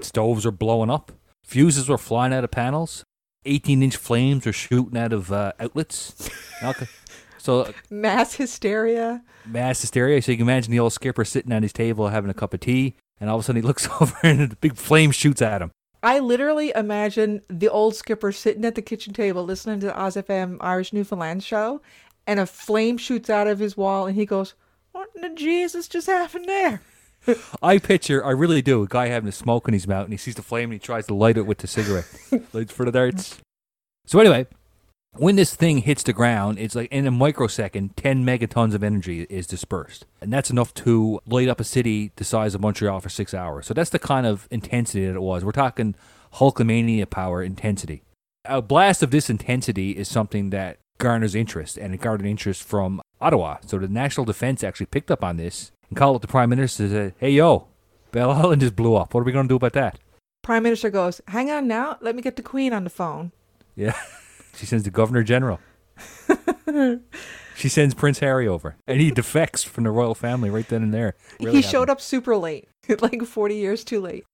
Stoves 0.00 0.44
were 0.44 0.50
blowing 0.52 0.90
up. 0.90 1.10
Fuses 1.44 1.88
were 1.88 1.98
flying 1.98 2.32
out 2.32 2.44
of 2.44 2.50
panels. 2.50 3.04
18-inch 3.46 3.96
flames 3.96 4.44
were 4.44 4.52
shooting 4.52 4.98
out 4.98 5.12
of 5.14 5.32
uh, 5.32 5.52
outlets. 5.58 6.28
So 7.40 7.60
uh, 7.62 7.72
Mass 7.88 8.34
hysteria. 8.34 9.22
mass 9.46 9.80
hysteria. 9.80 10.20
So 10.22 10.32
you 10.32 10.38
can 10.38 10.46
imagine 10.46 10.70
the 10.70 10.78
old 10.78 10.92
skipper 10.92 11.24
sitting 11.24 11.52
at 11.52 11.62
his 11.62 11.72
table 11.72 12.08
having 12.08 12.30
a 12.30 12.34
cup 12.34 12.52
of 12.54 12.60
tea, 12.60 12.94
and 13.18 13.30
all 13.30 13.36
of 13.36 13.40
a 13.40 13.44
sudden 13.44 13.62
he 13.62 13.66
looks 13.66 13.88
over 14.00 14.16
and 14.22 14.52
a 14.52 14.56
big 14.56 14.76
flame 14.76 15.10
shoots 15.10 15.42
at 15.42 15.62
him. 15.62 15.70
I 16.02 16.18
literally 16.18 16.72
imagine 16.74 17.42
the 17.48 17.68
old 17.68 17.94
skipper 17.94 18.32
sitting 18.32 18.64
at 18.64 18.74
the 18.74 18.82
kitchen 18.82 19.12
table 19.12 19.44
listening 19.44 19.80
to 19.80 19.86
the 19.86 19.98
Oz 20.00 20.16
FM 20.16 20.56
Irish 20.60 20.92
Newfoundland 20.92 21.42
show, 21.42 21.82
and 22.26 22.40
a 22.40 22.46
flame 22.46 22.96
shoots 22.96 23.28
out 23.28 23.46
of 23.46 23.58
his 23.58 23.76
wall, 23.76 24.06
and 24.06 24.16
he 24.16 24.24
goes, 24.26 24.54
"What 24.92 25.08
in 25.14 25.22
the 25.22 25.30
Jesus 25.30 25.88
just 25.88 26.06
happened 26.06 26.46
there?" 26.46 26.82
I 27.62 27.78
picture, 27.78 28.24
I 28.24 28.30
really 28.30 28.62
do, 28.62 28.82
a 28.82 28.86
guy 28.86 29.08
having 29.08 29.28
a 29.28 29.32
smoke 29.32 29.68
in 29.68 29.74
his 29.74 29.86
mouth, 29.86 30.04
and 30.04 30.12
he 30.12 30.16
sees 30.16 30.36
the 30.36 30.42
flame 30.42 30.64
and 30.70 30.74
he 30.74 30.78
tries 30.78 31.06
to 31.08 31.14
light 31.14 31.36
it 31.36 31.44
with 31.46 31.58
the 31.58 31.66
cigarette. 31.66 32.06
Lights 32.54 32.72
for 32.72 32.86
the 32.86 32.92
darts. 32.92 33.36
So 34.06 34.18
anyway, 34.20 34.46
when 35.16 35.36
this 35.36 35.54
thing 35.54 35.78
hits 35.78 36.02
the 36.02 36.12
ground, 36.12 36.58
it's 36.58 36.74
like 36.74 36.90
in 36.92 37.06
a 37.06 37.10
microsecond, 37.10 37.96
10 37.96 38.24
megatons 38.24 38.74
of 38.74 38.82
energy 38.82 39.26
is 39.28 39.46
dispersed. 39.46 40.06
And 40.20 40.32
that's 40.32 40.50
enough 40.50 40.72
to 40.74 41.20
light 41.26 41.48
up 41.48 41.60
a 41.60 41.64
city 41.64 42.12
the 42.16 42.24
size 42.24 42.54
of 42.54 42.60
Montreal 42.60 43.00
for 43.00 43.08
six 43.08 43.34
hours. 43.34 43.66
So 43.66 43.74
that's 43.74 43.90
the 43.90 43.98
kind 43.98 44.26
of 44.26 44.46
intensity 44.50 45.06
that 45.06 45.16
it 45.16 45.22
was. 45.22 45.44
We're 45.44 45.52
talking 45.52 45.94
Hulkamania 46.34 47.08
power 47.10 47.42
intensity. 47.42 48.02
A 48.44 48.62
blast 48.62 49.02
of 49.02 49.10
this 49.10 49.28
intensity 49.28 49.90
is 49.92 50.08
something 50.08 50.50
that 50.50 50.78
garners 50.98 51.34
interest, 51.34 51.76
and 51.76 51.92
it 51.92 52.00
garnered 52.00 52.26
interest 52.26 52.62
from 52.62 53.02
Ottawa. 53.20 53.58
So 53.66 53.78
the 53.78 53.88
National 53.88 54.24
Defense 54.24 54.62
actually 54.62 54.86
picked 54.86 55.10
up 55.10 55.24
on 55.24 55.36
this 55.36 55.72
and 55.88 55.96
called 55.96 56.16
up 56.16 56.22
the 56.22 56.28
Prime 56.28 56.50
Minister 56.50 56.84
and 56.84 56.92
said, 56.92 57.14
Hey, 57.18 57.30
yo, 57.30 57.66
Bell 58.12 58.30
Island 58.30 58.60
just 58.60 58.76
blew 58.76 58.94
up. 58.94 59.12
What 59.12 59.20
are 59.20 59.24
we 59.24 59.32
going 59.32 59.46
to 59.46 59.52
do 59.52 59.56
about 59.56 59.72
that? 59.74 59.98
Prime 60.42 60.62
Minister 60.62 60.90
goes, 60.90 61.20
"Hang 61.28 61.50
on 61.50 61.68
now, 61.68 61.98
let 62.00 62.16
me 62.16 62.22
get 62.22 62.36
the 62.36 62.42
Queen 62.42 62.72
on 62.72 62.84
the 62.84 62.90
phone." 62.90 63.32
Yeah. 63.76 63.94
she 64.54 64.66
sends 64.66 64.84
the 64.84 64.90
Governor 64.90 65.22
General. 65.22 65.60
she 67.56 67.68
sends 67.68 67.94
Prince 67.94 68.20
Harry 68.20 68.46
over, 68.46 68.76
and 68.86 69.00
he 69.00 69.10
defects 69.10 69.62
from 69.62 69.84
the 69.84 69.90
royal 69.90 70.14
family 70.14 70.50
right 70.50 70.68
then 70.68 70.82
and 70.82 70.94
there. 70.94 71.14
he 71.38 71.62
showed 71.62 71.90
up 71.90 72.00
super 72.00 72.36
late, 72.36 72.68
like 73.00 73.22
forty 73.24 73.56
years 73.56 73.84
too 73.84 74.00
late. 74.00 74.24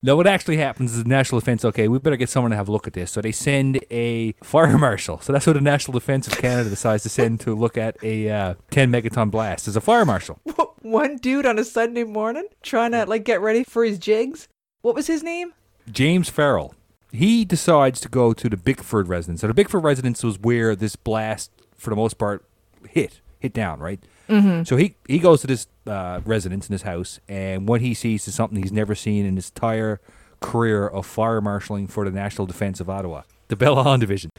No, 0.00 0.14
what 0.14 0.28
actually 0.28 0.58
happens 0.58 0.92
is 0.94 1.02
the 1.02 1.08
National 1.08 1.40
Defense, 1.40 1.64
okay, 1.64 1.88
we 1.88 1.98
better 1.98 2.14
get 2.16 2.28
someone 2.28 2.52
to 2.52 2.56
have 2.56 2.68
a 2.68 2.72
look 2.72 2.86
at 2.86 2.92
this. 2.92 3.10
So 3.10 3.20
they 3.20 3.32
send 3.32 3.80
a 3.90 4.32
fire 4.44 4.78
marshal. 4.78 5.20
So 5.20 5.32
that's 5.32 5.44
what 5.44 5.54
the 5.54 5.60
National 5.60 5.92
Defense 5.98 6.28
of 6.28 6.38
Canada 6.38 6.70
decides 6.70 7.02
to 7.02 7.08
send 7.08 7.40
to 7.40 7.54
look 7.54 7.76
at 7.76 7.96
a 8.04 8.30
uh, 8.30 8.54
10 8.70 8.92
megaton 8.92 9.28
blast 9.28 9.66
as 9.66 9.74
a 9.74 9.80
fire 9.80 10.04
marshal. 10.04 10.38
One 10.82 11.16
dude 11.16 11.46
on 11.46 11.58
a 11.58 11.64
Sunday 11.64 12.04
morning 12.04 12.44
trying 12.62 12.92
to 12.92 13.06
like 13.06 13.24
get 13.24 13.40
ready 13.40 13.64
for 13.64 13.84
his 13.84 13.98
jigs. 13.98 14.46
What 14.82 14.94
was 14.94 15.08
his 15.08 15.24
name? 15.24 15.52
James 15.90 16.28
Farrell. 16.28 16.74
He 17.12 17.44
decides 17.44 18.00
to 18.00 18.08
go 18.08 18.32
to 18.32 18.48
the 18.48 18.56
Bickford 18.56 19.08
residence. 19.08 19.40
So 19.40 19.46
the 19.46 19.54
Bickford 19.54 19.82
residence 19.82 20.22
was 20.22 20.38
where 20.38 20.76
this 20.76 20.96
blast, 20.96 21.50
for 21.76 21.90
the 21.90 21.96
most 21.96 22.18
part, 22.18 22.44
hit 22.88 23.20
hit 23.40 23.52
down, 23.52 23.78
right? 23.78 24.00
Mm-hmm. 24.28 24.64
So 24.64 24.76
he 24.76 24.96
he 25.06 25.18
goes 25.18 25.40
to 25.42 25.46
this 25.46 25.66
uh, 25.86 26.20
residence 26.24 26.68
in 26.68 26.72
his 26.72 26.82
house, 26.82 27.20
and 27.28 27.68
what 27.68 27.80
he 27.80 27.94
sees 27.94 28.28
is 28.28 28.34
something 28.34 28.62
he's 28.62 28.72
never 28.72 28.94
seen 28.94 29.24
in 29.24 29.36
his 29.36 29.48
entire 29.48 30.00
career 30.40 30.86
of 30.86 31.06
fire 31.06 31.40
marshaling 31.40 31.86
for 31.86 32.04
the 32.04 32.10
National 32.10 32.46
Defense 32.46 32.80
of 32.80 32.90
Ottawa. 32.90 33.22
the 33.48 33.66
Island 33.66 34.00
division. 34.02 34.30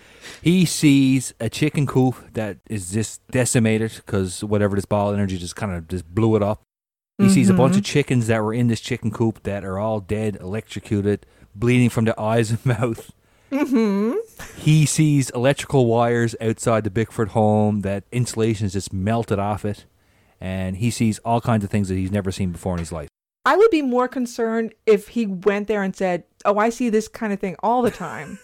He 0.42 0.66
sees 0.66 1.34
a 1.40 1.50
chicken 1.50 1.88
coop 1.88 2.16
that 2.34 2.58
is 2.70 2.92
just 2.92 3.26
decimated 3.28 3.94
because 3.96 4.44
whatever 4.44 4.76
this 4.76 4.86
ball 4.86 5.10
of 5.10 5.16
energy 5.16 5.38
just 5.38 5.56
kind 5.56 5.74
of 5.74 5.88
just 5.88 6.14
blew 6.14 6.36
it 6.36 6.44
up. 6.44 6.62
He 7.18 7.28
sees 7.28 7.50
a 7.50 7.54
bunch 7.54 7.76
of 7.76 7.84
chickens 7.84 8.28
that 8.28 8.42
were 8.42 8.54
in 8.54 8.68
this 8.68 8.80
chicken 8.80 9.12
coop 9.12 9.44
that 9.44 9.66
are 9.66 9.78
all 9.78 10.00
dead, 10.00 10.38
electrocuted, 10.40 11.26
bleeding 11.60 11.90
from 11.90 12.06
their 12.06 12.20
eyes 12.20 12.52
and 12.52 12.66
mouth. 12.66 13.12
He 14.58 14.86
sees 14.86 15.30
electrical 15.32 15.86
wires 15.86 16.36
outside 16.40 16.84
the 16.84 16.92
Bickford 16.92 17.30
home 17.30 17.82
that 17.82 18.04
insulation 18.12 18.68
is 18.68 18.74
just 18.74 18.94
melted 18.94 19.40
off 19.40 19.66
it. 19.66 19.86
And 20.40 20.78
he 20.78 20.92
sees 20.92 21.20
all 21.20 21.42
kinds 21.42 21.64
of 21.64 21.70
things 21.70 21.90
that 21.90 21.96
he's 21.96 22.12
never 22.12 22.32
seen 22.32 22.52
before 22.52 22.74
in 22.74 22.80
his 22.80 22.92
life. 22.92 23.10
I 23.46 23.58
would 23.58 23.72
be 23.72 23.82
more 23.82 24.08
concerned 24.08 24.74
if 24.86 25.10
he 25.10 25.26
went 25.26 25.68
there 25.68 25.82
and 25.82 25.96
said, 25.96 26.24
"Oh, 26.46 26.58
I 26.58 26.70
see 26.70 26.90
this 26.90 27.08
kind 27.08 27.34
of 27.34 27.40
thing 27.40 27.56
all 27.64 27.82
the 27.82 27.92
time." 27.92 28.40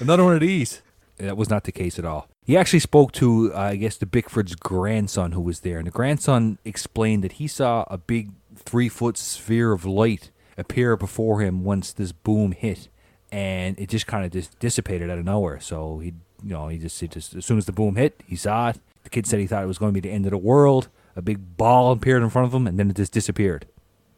Another 0.00 0.24
one 0.24 0.34
of 0.34 0.40
these. 0.40 0.82
That 1.18 1.36
was 1.36 1.50
not 1.50 1.64
the 1.64 1.72
case 1.72 1.98
at 1.98 2.04
all. 2.04 2.28
He 2.44 2.56
actually 2.56 2.80
spoke 2.80 3.12
to, 3.12 3.52
uh, 3.54 3.58
I 3.58 3.76
guess, 3.76 3.96
the 3.96 4.06
Bickford's 4.06 4.54
grandson 4.54 5.32
who 5.32 5.40
was 5.40 5.60
there. 5.60 5.78
And 5.78 5.86
the 5.86 5.90
grandson 5.90 6.58
explained 6.64 7.24
that 7.24 7.32
he 7.32 7.48
saw 7.48 7.84
a 7.88 7.96
big 7.96 8.32
three 8.54 8.88
foot 8.88 9.16
sphere 9.16 9.72
of 9.72 9.84
light 9.84 10.30
appear 10.56 10.96
before 10.96 11.40
him 11.40 11.64
once 11.64 11.92
this 11.92 12.12
boom 12.12 12.52
hit. 12.52 12.88
And 13.32 13.78
it 13.78 13.88
just 13.88 14.06
kind 14.06 14.24
of 14.24 14.32
just 14.32 14.58
dissipated 14.58 15.10
out 15.10 15.18
of 15.18 15.24
nowhere. 15.24 15.60
So 15.60 15.98
he, 15.98 16.14
you 16.42 16.50
know, 16.50 16.68
he 16.68 16.78
just, 16.78 17.00
he 17.00 17.08
just, 17.08 17.34
as 17.34 17.44
soon 17.44 17.58
as 17.58 17.66
the 17.66 17.72
boom 17.72 17.96
hit, 17.96 18.22
he 18.26 18.36
saw 18.36 18.70
it. 18.70 18.78
The 19.04 19.10
kid 19.10 19.26
said 19.26 19.40
he 19.40 19.46
thought 19.46 19.62
it 19.62 19.68
was 19.68 19.78
going 19.78 19.92
to 19.92 20.00
be 20.00 20.08
the 20.08 20.14
end 20.14 20.26
of 20.26 20.30
the 20.30 20.38
world. 20.38 20.88
A 21.14 21.22
big 21.22 21.56
ball 21.56 21.92
appeared 21.92 22.22
in 22.22 22.30
front 22.30 22.46
of 22.46 22.54
him, 22.54 22.66
and 22.66 22.78
then 22.78 22.90
it 22.90 22.96
just 22.96 23.12
disappeared. 23.12 23.66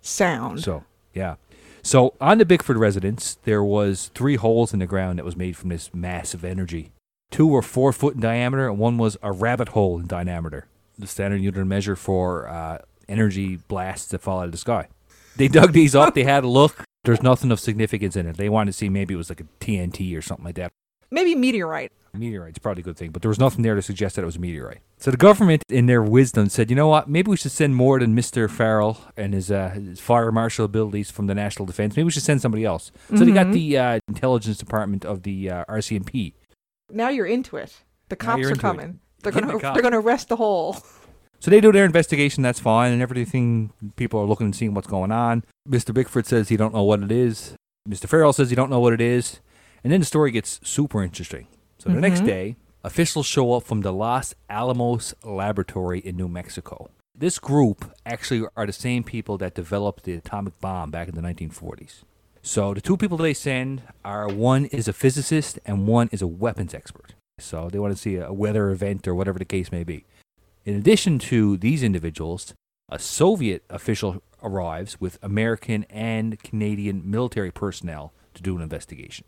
Sound. 0.00 0.62
So 0.62 0.84
yeah. 1.14 1.36
So 1.82 2.14
on 2.20 2.38
the 2.38 2.44
Bickford 2.44 2.76
residence, 2.76 3.38
there 3.44 3.62
was 3.62 4.10
three 4.14 4.36
holes 4.36 4.72
in 4.72 4.80
the 4.80 4.86
ground 4.86 5.18
that 5.18 5.24
was 5.24 5.36
made 5.36 5.56
from 5.56 5.70
this 5.70 5.94
massive 5.94 6.44
energy. 6.44 6.92
Two 7.30 7.46
were 7.46 7.62
four 7.62 7.92
foot 7.92 8.14
in 8.14 8.20
diameter, 8.20 8.68
and 8.68 8.78
one 8.78 8.98
was 8.98 9.16
a 9.22 9.32
rabbit 9.32 9.70
hole 9.70 9.98
in 9.98 10.06
diameter. 10.06 10.66
The 10.98 11.06
standard 11.06 11.40
unit 11.40 11.60
of 11.60 11.66
measure 11.66 11.96
for 11.96 12.48
uh, 12.48 12.78
energy 13.08 13.56
blasts 13.56 14.08
that 14.08 14.20
fall 14.20 14.40
out 14.40 14.46
of 14.46 14.52
the 14.52 14.58
sky. 14.58 14.88
They 15.38 15.48
dug 15.48 15.72
these 15.72 15.94
up. 15.94 16.14
They 16.14 16.24
had 16.34 16.44
a 16.44 16.48
look. 16.48 16.84
There's 17.04 17.22
nothing 17.22 17.50
of 17.50 17.60
significance 17.60 18.16
in 18.16 18.26
it. 18.26 18.36
They 18.36 18.48
wanted 18.48 18.72
to 18.72 18.76
see 18.76 18.88
maybe 18.88 19.14
it 19.14 19.16
was 19.16 19.30
like 19.30 19.40
a 19.40 19.44
TNT 19.60 20.16
or 20.16 20.20
something 20.20 20.44
like 20.44 20.56
that. 20.56 20.70
Maybe 21.10 21.34
meteorite. 21.34 21.92
Meteorite's 22.12 22.58
probably 22.58 22.80
a 22.80 22.84
good 22.84 22.96
thing, 22.96 23.10
but 23.10 23.22
there 23.22 23.28
was 23.28 23.38
nothing 23.38 23.62
there 23.62 23.74
to 23.74 23.82
suggest 23.82 24.16
that 24.16 24.22
it 24.22 24.26
was 24.26 24.36
a 24.36 24.40
meteorite. 24.40 24.80
So 24.98 25.10
the 25.10 25.16
government, 25.16 25.62
in 25.68 25.86
their 25.86 26.02
wisdom, 26.02 26.48
said, 26.48 26.68
you 26.68 26.76
know 26.76 26.88
what? 26.88 27.08
Maybe 27.08 27.30
we 27.30 27.36
should 27.36 27.52
send 27.52 27.76
more 27.76 28.00
than 28.00 28.14
Mr. 28.16 28.50
Farrell 28.50 28.98
and 29.16 29.32
his, 29.32 29.50
uh, 29.50 29.70
his 29.70 30.00
fire 30.00 30.32
marshal 30.32 30.64
abilities 30.64 31.10
from 31.10 31.26
the 31.28 31.34
National 31.34 31.64
Defense. 31.66 31.96
Maybe 31.96 32.04
we 32.04 32.10
should 32.10 32.22
send 32.22 32.42
somebody 32.42 32.64
else. 32.64 32.90
So 33.14 33.24
they 33.24 33.32
got 33.32 33.52
the 33.52 33.78
uh, 33.78 34.00
intelligence 34.08 34.58
department 34.58 35.04
of 35.04 35.22
the 35.22 35.50
uh, 35.50 35.64
RCMP. 35.68 36.34
Now 36.90 37.08
you're 37.10 37.26
into 37.26 37.56
it. 37.56 37.82
The 38.08 38.16
cops 38.16 38.42
are 38.42 38.48
into 38.48 38.52
it. 38.52 38.58
coming. 38.60 39.00
They're 39.22 39.32
gonna 39.32 39.52
the 39.52 39.58
they're 39.74 39.82
gonna 39.82 40.00
arrest 40.00 40.28
the 40.28 40.36
hole. 40.36 40.76
So 41.40 41.50
they 41.50 41.60
do 41.60 41.72
their 41.72 41.84
investigation. 41.84 42.42
That's 42.42 42.60
fine, 42.60 42.92
and 42.92 43.02
everything. 43.02 43.72
People 43.96 44.20
are 44.20 44.26
looking 44.26 44.46
and 44.46 44.56
seeing 44.56 44.74
what's 44.74 44.88
going 44.88 45.12
on. 45.12 45.44
Mr. 45.68 45.94
Bickford 45.94 46.26
says 46.26 46.48
he 46.48 46.56
don't 46.56 46.74
know 46.74 46.82
what 46.82 47.02
it 47.02 47.12
is. 47.12 47.54
Mr. 47.88 48.08
Farrell 48.08 48.32
says 48.32 48.50
he 48.50 48.56
don't 48.56 48.70
know 48.70 48.80
what 48.80 48.92
it 48.92 49.00
is, 49.00 49.40
and 49.82 49.92
then 49.92 50.00
the 50.00 50.06
story 50.06 50.30
gets 50.30 50.60
super 50.62 51.02
interesting. 51.02 51.46
So 51.78 51.90
the 51.90 52.00
next 52.00 52.18
mm-hmm. 52.18 52.26
day, 52.26 52.56
officials 52.82 53.26
show 53.26 53.52
up 53.52 53.62
from 53.62 53.82
the 53.82 53.92
Los 53.92 54.34
Alamos 54.50 55.14
Laboratory 55.22 56.00
in 56.00 56.16
New 56.16 56.28
Mexico. 56.28 56.90
This 57.16 57.38
group 57.38 57.92
actually 58.04 58.46
are 58.56 58.66
the 58.66 58.72
same 58.72 59.04
people 59.04 59.38
that 59.38 59.54
developed 59.54 60.04
the 60.04 60.14
atomic 60.14 60.60
bomb 60.60 60.90
back 60.90 61.08
in 61.08 61.14
the 61.14 61.20
1940s. 61.20 62.02
So 62.42 62.74
the 62.74 62.80
two 62.80 62.96
people 62.96 63.16
they 63.16 63.34
send 63.34 63.82
are 64.04 64.28
one 64.28 64.66
is 64.66 64.88
a 64.88 64.92
physicist 64.92 65.58
and 65.66 65.86
one 65.86 66.08
is 66.12 66.22
a 66.22 66.26
weapons 66.26 66.74
expert. 66.74 67.14
So 67.38 67.68
they 67.70 67.78
want 67.78 67.94
to 67.94 68.00
see 68.00 68.16
a 68.16 68.32
weather 68.32 68.70
event 68.70 69.06
or 69.06 69.14
whatever 69.14 69.38
the 69.38 69.44
case 69.44 69.72
may 69.72 69.84
be. 69.84 70.04
In 70.68 70.76
addition 70.76 71.18
to 71.20 71.56
these 71.56 71.82
individuals, 71.82 72.52
a 72.90 72.98
Soviet 72.98 73.64
official 73.70 74.22
arrives 74.42 75.00
with 75.00 75.18
American 75.22 75.84
and 75.84 76.38
Canadian 76.42 77.10
military 77.10 77.50
personnel 77.50 78.12
to 78.34 78.42
do 78.42 78.54
an 78.54 78.60
investigation. 78.60 79.24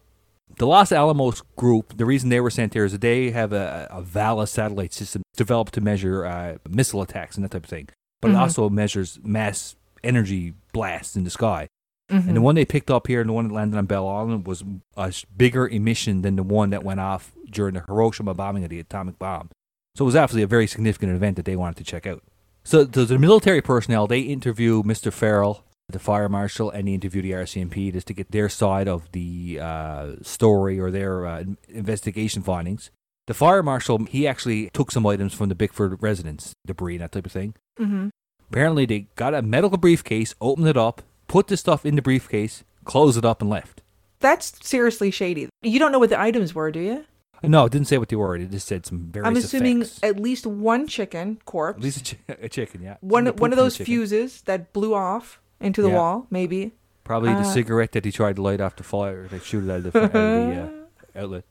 The 0.59 0.67
Los 0.67 0.93
Alamos 0.93 1.43
group, 1.57 1.97
the 1.97 2.05
reason 2.05 2.29
they 2.29 2.41
were 2.41 2.51
sent 2.51 2.73
there 2.75 2.85
is 2.85 2.93
that 2.93 3.01
they 3.01 3.31
have 3.31 3.55
a, 3.55 3.89
a 3.91 4.03
Vela 4.03 4.47
satellite 4.47 4.93
system 4.93 5.23
developed 5.35 5.73
to 5.73 5.81
measure 5.81 6.27
uh, 6.27 6.59
missile 6.69 7.01
attacks 7.01 7.37
and 7.37 7.45
that 7.45 7.53
type 7.53 7.65
of 7.65 7.71
thing. 7.71 7.89
But 8.21 8.33
it 8.33 8.37
also 8.37 8.69
measures 8.69 9.19
mass 9.23 9.77
energy 10.05 10.53
blasts 10.75 11.17
in 11.17 11.25
the 11.25 11.31
sky. 11.31 11.69
And 12.11 12.37
the 12.37 12.43
one 12.43 12.55
they 12.55 12.67
picked 12.67 12.91
up 12.91 13.07
here 13.07 13.23
and 13.23 13.31
the 13.31 13.33
one 13.33 13.49
that 13.49 13.55
landed 13.55 13.79
on 13.79 13.87
Bell 13.87 14.07
Island 14.07 14.47
was 14.47 14.63
a 14.95 15.15
bigger 15.35 15.67
emission 15.67 16.21
than 16.21 16.37
the 16.37 16.43
one 16.43 16.69
that 16.69 16.85
went 16.85 17.01
off 17.01 17.33
during 17.49 17.73
the 17.73 17.85
Hiroshima 17.87 18.35
bombing 18.35 18.63
of 18.65 18.69
the 18.69 18.81
atomic 18.81 19.19
bomb. 19.19 19.49
So 19.95 20.05
it 20.05 20.07
was 20.07 20.17
obviously 20.17 20.43
a 20.43 20.47
very 20.47 20.67
significant 20.67 21.13
event 21.13 21.37
that 21.37 21.45
they 21.45 21.57
wanted 21.57 21.77
to 21.79 21.85
check 21.85 22.07
out. 22.07 22.23
So, 22.65 22.89
so 22.93 23.05
the 23.05 23.19
military 23.19 23.63
personnel, 23.63 24.07
they 24.07 24.21
interview 24.21 24.83
Mr. 24.83 25.13
Farrell, 25.13 25.65
the 25.89 25.99
fire 25.99 26.29
marshal, 26.29 26.71
and 26.71 26.87
they 26.87 26.95
interview 26.95 27.23
the 27.23 27.33
RCMP 27.33 27.93
just 27.93 28.07
to 28.09 28.15
get 28.15 28.31
their 28.31 28.49
side 28.49 28.89
of 28.89 29.11
the 29.13 29.59
uh, 29.61 30.13
story 30.23 30.79
or 30.79 30.91
their 30.91 31.27
uh, 31.27 31.45
investigation 31.69 32.43
findings. 32.43 32.91
The 33.27 33.35
fire 33.35 33.63
marshal, 33.63 34.05
he 34.07 34.27
actually 34.27 34.71
took 34.71 34.91
some 34.91 35.07
items 35.07 35.35
from 35.35 35.49
the 35.49 35.55
Bickford 35.55 36.03
residence, 36.03 36.55
debris 36.67 36.97
and 36.97 37.03
that 37.03 37.13
type 37.13 37.27
of 37.27 37.33
thing. 37.33 37.55
Mm-hmm. 37.79 38.09
Apparently, 38.51 38.87
they 38.87 39.07
got 39.15 39.35
a 39.35 39.43
medical 39.43 39.79
briefcase, 39.79 40.35
opened 40.41 40.69
it 40.69 40.77
up, 40.77 41.03
put 41.29 41.47
the 41.47 41.57
stuff 41.57 41.87
in 41.87 41.95
the 41.95 42.03
briefcase, 42.03 42.65
closed 42.85 43.17
it 43.17 43.25
up, 43.25 43.41
and 43.41 43.49
left. 43.49 43.83
That's 44.19 44.53
seriously 44.67 45.11
shady. 45.11 45.49
You 45.63 45.79
don't 45.79 45.93
know 45.93 45.99
what 45.99 46.11
the 46.11 46.21
items 46.21 46.55
were, 46.55 46.71
do 46.71 46.81
you? 46.81 47.05
No, 47.43 47.65
it 47.65 47.73
didn't 47.73 47.87
say 47.89 47.99
what 47.99 48.09
they 48.09 48.17
were. 48.17 48.37
It 48.37 48.51
just 48.51 48.67
said 48.69 48.85
some 48.87 49.11
various 49.11 49.27
I'm 49.29 49.37
assuming 49.37 49.83
effects. 49.83 50.01
at 50.03 50.21
least 50.21 50.47
one 50.47 50.87
chicken 50.87 51.41
corpse. 51.47 51.79
At 51.79 51.83
least 51.85 52.13
a, 52.13 52.17
chi- 52.17 52.37
a 52.43 52.49
chicken, 52.49 52.83
yeah. 52.83 52.97
one 53.01 53.27
one 53.37 53.53
of 53.53 53.57
those 53.57 53.77
fuses 53.77 54.43
that 54.43 54.73
blew 54.73 54.95
off 54.95 55.41
into 55.61 55.81
the 55.83 55.89
Yeah. 55.89 55.95
wall, 55.97 56.27
maybe. 56.31 56.73
Probably 57.05 57.33
the 57.33 57.41
Uh, 57.41 57.45
cigarette 57.45 57.93
that 57.93 58.05
he 58.05 58.13
tried 58.13 58.37
to 58.37 58.43
light 58.43 58.61
off 58.61 58.77
the 58.77 58.83
fire. 58.85 59.27
They 59.29 59.39
shoot 59.41 59.65
it 59.65 59.71
out 59.71 59.77
of 59.87 59.93
the, 59.93 59.99
out 59.99 60.05
of 60.05 60.13
the 60.13 60.63
uh, 60.63 60.69
outlet. 61.23 61.45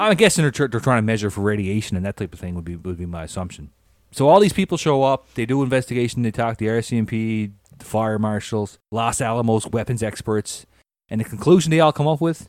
I'm 0.00 0.16
guessing 0.16 0.42
they're, 0.42 0.50
tr- 0.52 0.66
they're 0.66 0.80
trying 0.80 0.98
to 0.98 1.06
measure 1.06 1.30
for 1.30 1.40
radiation 1.40 1.96
and 1.96 2.06
that 2.06 2.16
type 2.16 2.32
of 2.32 2.38
thing 2.38 2.54
would 2.54 2.64
be 2.64 2.76
would 2.76 2.96
be 2.98 3.06
my 3.06 3.24
assumption. 3.24 3.70
So 4.12 4.28
all 4.28 4.40
these 4.40 4.52
people 4.52 4.78
show 4.78 5.02
up. 5.02 5.26
They 5.34 5.44
do 5.46 5.62
investigation. 5.62 6.22
They 6.22 6.30
talk 6.30 6.56
to 6.58 6.64
the 6.64 6.70
RCMP, 6.70 7.50
the 7.76 7.84
fire 7.84 8.18
marshals, 8.18 8.78
Los 8.90 9.20
Alamos 9.20 9.66
weapons 9.66 10.02
experts, 10.02 10.64
and 11.10 11.20
the 11.20 11.24
conclusion 11.24 11.70
they 11.70 11.80
all 11.80 11.92
come 11.92 12.06
up 12.08 12.20
with: 12.20 12.48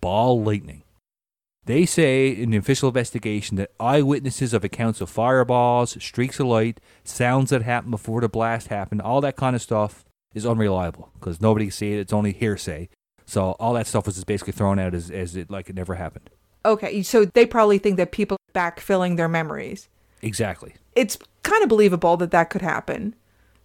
ball 0.00 0.40
lightning. 0.42 0.82
They 1.68 1.84
say 1.84 2.28
in 2.30 2.48
the 2.50 2.56
official 2.56 2.88
investigation 2.88 3.58
that 3.58 3.72
eyewitnesses 3.78 4.54
of 4.54 4.64
accounts 4.64 5.02
of 5.02 5.10
fireballs, 5.10 6.02
streaks 6.02 6.40
of 6.40 6.46
light, 6.46 6.80
sounds 7.04 7.50
that 7.50 7.60
happened 7.60 7.90
before 7.90 8.22
the 8.22 8.28
blast 8.30 8.68
happened, 8.68 9.02
all 9.02 9.20
that 9.20 9.36
kind 9.36 9.54
of 9.54 9.60
stuff 9.60 10.02
is 10.34 10.46
unreliable 10.46 11.10
because 11.20 11.42
nobody 11.42 11.66
can 11.66 11.72
see 11.72 11.92
it. 11.92 11.98
It's 11.98 12.12
only 12.14 12.32
hearsay. 12.32 12.88
So 13.26 13.50
all 13.60 13.74
that 13.74 13.86
stuff 13.86 14.06
was 14.06 14.14
just 14.14 14.26
basically 14.26 14.54
thrown 14.54 14.78
out 14.78 14.94
as, 14.94 15.10
as 15.10 15.36
it 15.36 15.50
like 15.50 15.68
it 15.68 15.74
never 15.76 15.96
happened. 15.96 16.30
Okay, 16.64 17.02
so 17.02 17.26
they 17.26 17.44
probably 17.44 17.76
think 17.76 17.98
that 17.98 18.12
people 18.12 18.38
are 18.48 18.58
backfilling 18.72 19.18
their 19.18 19.28
memories. 19.28 19.90
Exactly. 20.22 20.74
It's 20.96 21.18
kind 21.42 21.62
of 21.62 21.68
believable 21.68 22.16
that 22.16 22.30
that 22.30 22.48
could 22.48 22.62
happen, 22.62 23.14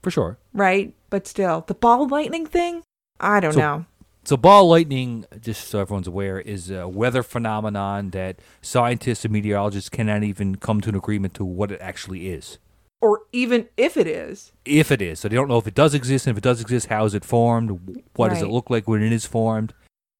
For 0.02 0.12
sure. 0.12 0.38
right? 0.52 0.94
But 1.10 1.26
still, 1.26 1.64
the 1.68 1.74
ball 1.74 2.06
lightning 2.10 2.48
thing? 2.48 2.84
I 3.22 3.40
don't 3.40 3.54
So- 3.54 3.60
know. 3.62 3.86
So 4.26 4.38
ball 4.38 4.70
lightning, 4.70 5.26
just 5.42 5.68
so 5.68 5.80
everyone's 5.80 6.08
aware, 6.08 6.40
is 6.40 6.72
a 6.72 6.88
weather 6.88 7.24
phenomenon 7.24 8.12
that 8.12 8.40
scientists 8.62 9.26
and 9.26 9.34
meteorologists 9.34 9.90
cannot 9.90 10.24
even 10.24 10.56
come 10.56 10.80
to 10.82 10.90
an 10.90 10.96
agreement 10.96 11.34
to 11.36 11.46
what 11.46 11.72
it 11.72 11.82
actually 11.82 12.30
is. 12.30 12.58
Or 13.02 13.24
even 13.34 13.68
if 13.76 13.98
it 13.98 14.08
is. 14.08 14.54
If 14.64 14.90
it 14.92 15.02
is. 15.02 15.20
So 15.20 15.28
they 15.28 15.36
don't 15.36 15.50
know 15.50 15.58
if 15.58 15.68
it 15.68 15.76
does 15.76 15.94
exist, 15.94 16.26
and 16.26 16.34
if 16.34 16.38
it 16.38 16.44
does 16.44 16.62
exist, 16.62 16.88
how 16.88 17.04
is 17.04 17.14
it 17.14 17.26
formed? 17.26 18.06
What 18.16 18.30
does 18.30 18.42
it 18.42 18.48
look 18.48 18.70
like 18.70 18.88
when 18.88 19.04
it 19.04 19.12
is 19.12 19.26
formed? 19.26 19.74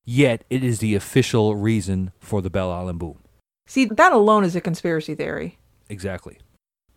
Yet 0.04 0.44
it 0.50 0.66
is 0.66 0.80
the 0.80 0.96
official 0.96 1.56
reason 1.56 2.12
for 2.20 2.42
the 2.42 2.50
Bell 2.50 2.72
Island 2.72 3.00
boom. 3.00 3.20
See, 3.68 3.86
that 3.86 4.12
alone 4.12 4.44
is 4.44 4.54
a 4.54 4.60
conspiracy 4.62 5.16
theory. 5.16 5.60
Exactly. 5.88 6.40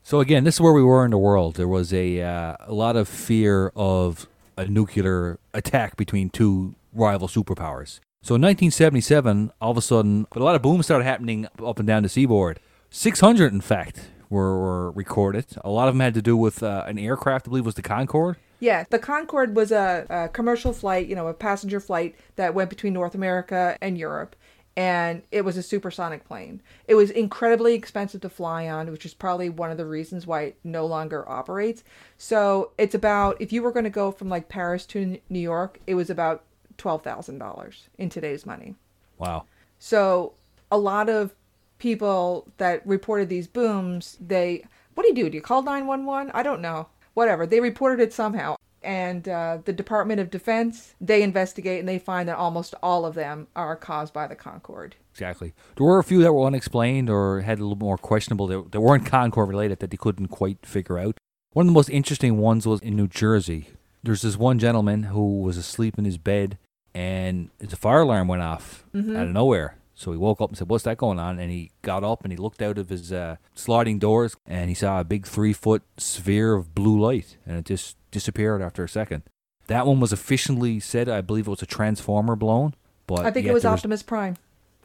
So 0.03 0.19
again, 0.19 0.43
this 0.43 0.57
is 0.57 0.61
where 0.61 0.73
we 0.73 0.83
were 0.83 1.05
in 1.05 1.13
the 1.13 1.19
world. 1.19 1.55
There 1.55 1.69
was 1.69 1.93
a 1.93 2.21
uh, 2.21 2.57
a 2.61 2.73
lot 2.73 2.97
of 2.97 3.09
fear 3.09 3.73
of 3.77 4.29
a 4.57 4.67
nuclear 4.67 5.39
attack 5.55 5.97
between 5.97 6.31
two 6.31 6.75
rival 6.97 7.29
superpowers. 7.29 8.01
So 8.23 8.35
in 8.35 8.43
1977, 8.43 9.53
all 9.61 9.71
of 9.71 9.77
a 9.77 9.83
sudden, 9.83 10.27
a 10.33 10.39
lot 10.41 10.57
of 10.57 10.63
booms 10.63 10.87
started 10.87 11.05
happening 11.05 11.47
up 11.65 11.79
and 11.79 11.87
down 11.87 12.03
the 12.03 12.09
seaboard. 12.09 12.59
600, 12.91 13.53
in 13.53 13.61
fact, 13.61 14.09
were, 14.29 14.59
were 14.59 14.91
recorded. 14.91 15.47
A 15.65 15.71
lot 15.71 15.89
of 15.89 15.95
them 15.95 16.01
had 16.01 16.15
to 16.15 16.23
do 16.23 16.37
with 16.37 16.63
uh, 16.63 16.85
an 16.87 16.99
aircraft, 16.99 17.47
I 17.47 17.51
believe, 17.51 17.65
was 17.65 17.75
the 17.75 17.83
Concorde. 17.83 18.37
Yeah, 18.59 18.85
the 18.91 18.99
Concorde 18.99 19.55
was 19.55 19.71
a, 19.71 20.07
a 20.09 20.29
commercial 20.29 20.73
flight, 20.73 21.07
you 21.07 21.15
know, 21.15 21.29
a 21.29 21.35
passenger 21.35 21.79
flight 21.79 22.17
that 22.37 22.55
went 22.55 22.71
between 22.71 22.95
North 22.95 23.15
America 23.15 23.77
and 23.81 23.99
Europe. 23.99 24.35
And 24.79 25.23
it 25.31 25.43
was 25.43 25.57
a 25.57 25.63
supersonic 25.63 26.25
plane. 26.25 26.61
It 26.87 26.97
was 26.97 27.11
incredibly 27.11 27.75
expensive 27.75 28.21
to 28.23 28.29
fly 28.29 28.69
on, 28.69 28.91
which 28.91 29.07
is 29.07 29.15
probably 29.15 29.49
one 29.49 29.71
of 29.71 29.79
the 29.79 29.87
reasons 29.87 30.27
why 30.27 30.43
it 30.43 30.59
no 30.65 30.85
longer 30.85 31.27
operates. 31.29 31.83
So 32.19 32.73
it's 32.77 32.95
about, 32.95 33.41
if 33.41 33.53
you 33.53 33.63
were 33.63 33.73
going 33.73 33.85
to 33.85 33.91
go 33.91 34.11
from 34.11 34.29
like 34.29 34.51
Paris 34.51 34.85
to 34.87 35.19
New 35.31 35.39
York, 35.39 35.81
it 35.87 35.95
was 35.95 36.11
about 36.11 36.45
$12,000 36.79 37.75
in 37.99 38.09
today's 38.09 38.47
money. 38.47 38.75
Wow. 39.19 39.45
So 39.79 40.33
a 40.71 40.79
lot 40.79 41.09
of 41.09 41.35
people 41.79 42.47
that 42.59 42.87
reported 42.87 43.29
these 43.29 43.47
booms, 43.47 44.17
they 44.21 44.65
what 44.95 45.03
do 45.03 45.09
you 45.11 45.15
do? 45.15 45.31
Do 45.31 45.37
you 45.37 45.43
call 45.43 45.63
911? 45.63 46.33
I 46.35 46.43
don't 46.43 46.63
know. 46.63 46.89
Whatever. 47.15 47.47
They 47.47 47.61
reported 47.61 48.01
it 48.01 48.13
somehow. 48.13 48.57
And 48.83 49.29
uh, 49.29 49.59
the 49.65 49.73
Department 49.73 50.21
of 50.21 50.31
Defense, 50.31 50.95
they 51.01 51.23
investigate 51.23 51.81
and 51.81 51.89
they 51.89 51.99
find 51.99 52.29
that 52.29 52.39
almost 52.39 52.75
all 52.83 53.05
of 53.05 53.15
them 53.15 53.49
are 53.55 53.77
caused 53.77 54.15
by 54.15 54.27
the 54.27 54.35
Concorde. 54.35 54.97
Exactly. 55.13 55.55
There 55.77 55.87
were 55.87 55.99
a 55.99 56.05
few 56.05 56.23
that 56.23 56.33
were 56.33 56.47
unexplained 56.47 57.11
or 57.11 57.41
had 57.41 57.59
a 57.59 57.63
little 57.63 57.77
more 57.77 57.99
questionable 57.99 58.47
that, 58.47 58.73
that 58.73 58.81
weren't 58.81 59.07
Concorde 59.07 59.49
related 59.49 59.81
that 59.81 59.91
they 59.91 59.97
couldn't 59.97 60.29
quite 60.29 60.65
figure 60.65 60.99
out. 60.99 61.19
One 61.53 61.67
of 61.67 61.69
the 61.69 61.75
most 61.75 61.91
interesting 61.91 62.39
ones 62.39 62.67
was 62.67 62.81
in 62.81 62.97
New 62.97 63.09
Jersey. 63.09 63.69
There's 64.03 64.23
this 64.23 64.37
one 64.37 64.59
gentleman 64.59 65.05
who 65.05 65.41
was 65.41 65.57
asleep 65.57 65.99
in 65.99 66.05
his 66.05 66.19
bed 66.19 66.59
and 66.97 67.51
his 67.61 67.75
fire 67.75 68.01
alarm 68.01 68.27
went 68.29 68.43
off 68.43 68.85
Mm-hmm. 68.95 69.15
out 69.17 69.27
of 69.27 69.33
nowhere. 69.33 69.77
So 69.95 70.11
he 70.13 70.19
woke 70.19 70.41
up 70.41 70.51
and 70.51 70.59
said, 70.59 70.69
"What's 70.69 70.85
that 70.85 70.97
going 70.99 71.19
on?" 71.19 71.39
And 71.39 71.51
he 71.51 71.71
got 71.83 72.03
up 72.05 72.23
and 72.23 72.33
he 72.33 72.37
looked 72.37 72.61
out 72.63 72.77
of 72.79 72.89
his 72.89 73.13
uh, 73.13 73.37
sliding 73.55 73.99
doors 73.99 74.37
and 74.47 74.69
he 74.69 74.75
saw 74.75 75.01
a 75.01 75.05
big 75.05 75.27
three 75.27 75.53
foot 75.53 75.83
sphere 75.99 76.55
of 76.55 76.75
blue 76.75 76.99
light, 77.01 77.37
and 77.47 77.59
it 77.59 77.65
just 77.67 77.97
disappeared 78.11 78.61
after 78.63 78.85
a 78.85 78.89
second. 78.89 79.23
That 79.69 79.87
one 79.87 79.99
was 80.01 80.13
officially 80.13 80.81
said, 80.81 81.09
I 81.09 81.21
believe 81.23 81.47
it 81.47 81.51
was 81.51 81.63
a 81.63 81.67
transformer 81.67 82.37
blown, 82.37 82.75
but 83.07 83.27
I 83.27 83.31
think 83.31 83.47
it 83.47 83.53
was 83.55 83.65
Optimus 83.65 84.03
Prime. 84.03 84.37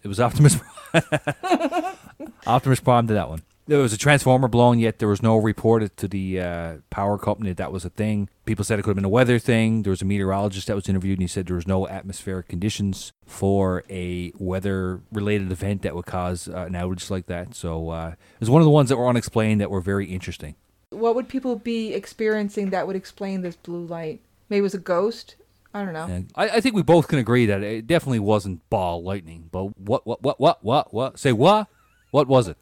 it 0.04 0.08
was 0.08 0.20
Optimus. 0.20 0.56
Prime. 0.92 1.96
Optimus 2.48 2.80
Prime 2.80 3.06
did 3.08 3.16
that 3.18 3.30
one. 3.30 3.42
There 3.68 3.80
was 3.80 3.94
a 3.94 3.98
transformer 3.98 4.48
blown, 4.48 4.80
yet 4.80 5.00
there 5.00 5.08
was 5.08 5.22
no 5.22 5.38
report 5.38 5.96
to 5.96 6.08
the 6.08 6.40
uh, 6.42 6.74
power 6.90 7.18
company 7.18 7.52
that, 7.52 7.58
that 7.58 7.72
was 7.72 7.86
a 7.86 7.90
thing. 7.90 8.28
People 8.46 8.66
said 8.66 8.80
it 8.80 8.82
could 8.82 8.90
have 8.90 8.96
been 8.96 9.06
a 9.06 9.10
weather 9.10 9.40
thing. 9.40 9.84
There 9.84 9.92
was 9.92 10.02
a 10.02 10.06
meteorologist 10.06 10.68
that 10.68 10.76
was 10.76 10.90
interviewed, 10.90 11.20
and 11.20 11.24
he 11.24 11.28
said 11.28 11.46
there 11.46 11.56
was 11.56 11.68
no 11.68 11.88
atmospheric 11.88 12.48
conditions 12.48 13.14
for 13.26 13.84
a 13.90 14.34
weather-related 14.38 15.52
event 15.52 15.84
that 15.84 15.96
would 15.96 16.08
cause 16.08 16.50
uh, 16.50 16.66
an 16.66 16.74
outage 16.74 17.10
like 17.10 17.28
that. 17.28 17.56
So 17.56 17.90
uh, 17.90 18.14
it 18.16 18.40
was 18.40 18.50
one 18.50 18.62
of 18.62 18.66
the 18.66 18.72
ones 18.72 18.90
that 18.90 18.98
were 18.98 19.08
unexplained 19.08 19.62
that 19.62 19.72
were 19.72 19.80
very 19.80 20.08
interesting. 20.08 20.56
What 20.90 21.16
would 21.16 21.30
people 21.30 21.56
be 21.56 21.94
experiencing 21.94 22.72
that 22.72 22.88
would 22.88 22.98
explain 22.98 23.42
this 23.42 23.56
blue 23.56 23.86
light? 23.86 24.22
Maybe 24.50 24.60
it 24.60 24.64
was 24.64 24.74
a 24.74 24.80
ghost? 24.80 25.36
I 25.74 25.86
don't 25.86 25.94
know. 25.94 26.26
I, 26.36 26.50
I 26.50 26.62
think 26.62 26.76
we 26.76 26.82
both 26.82 27.08
can 27.08 27.20
agree 27.20 27.46
that 27.46 27.64
it 27.64 27.88
definitely 27.88 28.20
wasn't 28.20 28.68
ball 28.70 29.02
lightning. 29.02 29.48
But 29.50 29.78
what, 29.80 30.06
what, 30.06 30.22
what, 30.22 30.40
what, 30.42 30.64
what, 30.64 30.94
what? 30.94 31.20
Say 31.20 31.32
what? 31.32 31.68
What 32.12 32.28
was 32.28 32.48
it? 32.48 32.58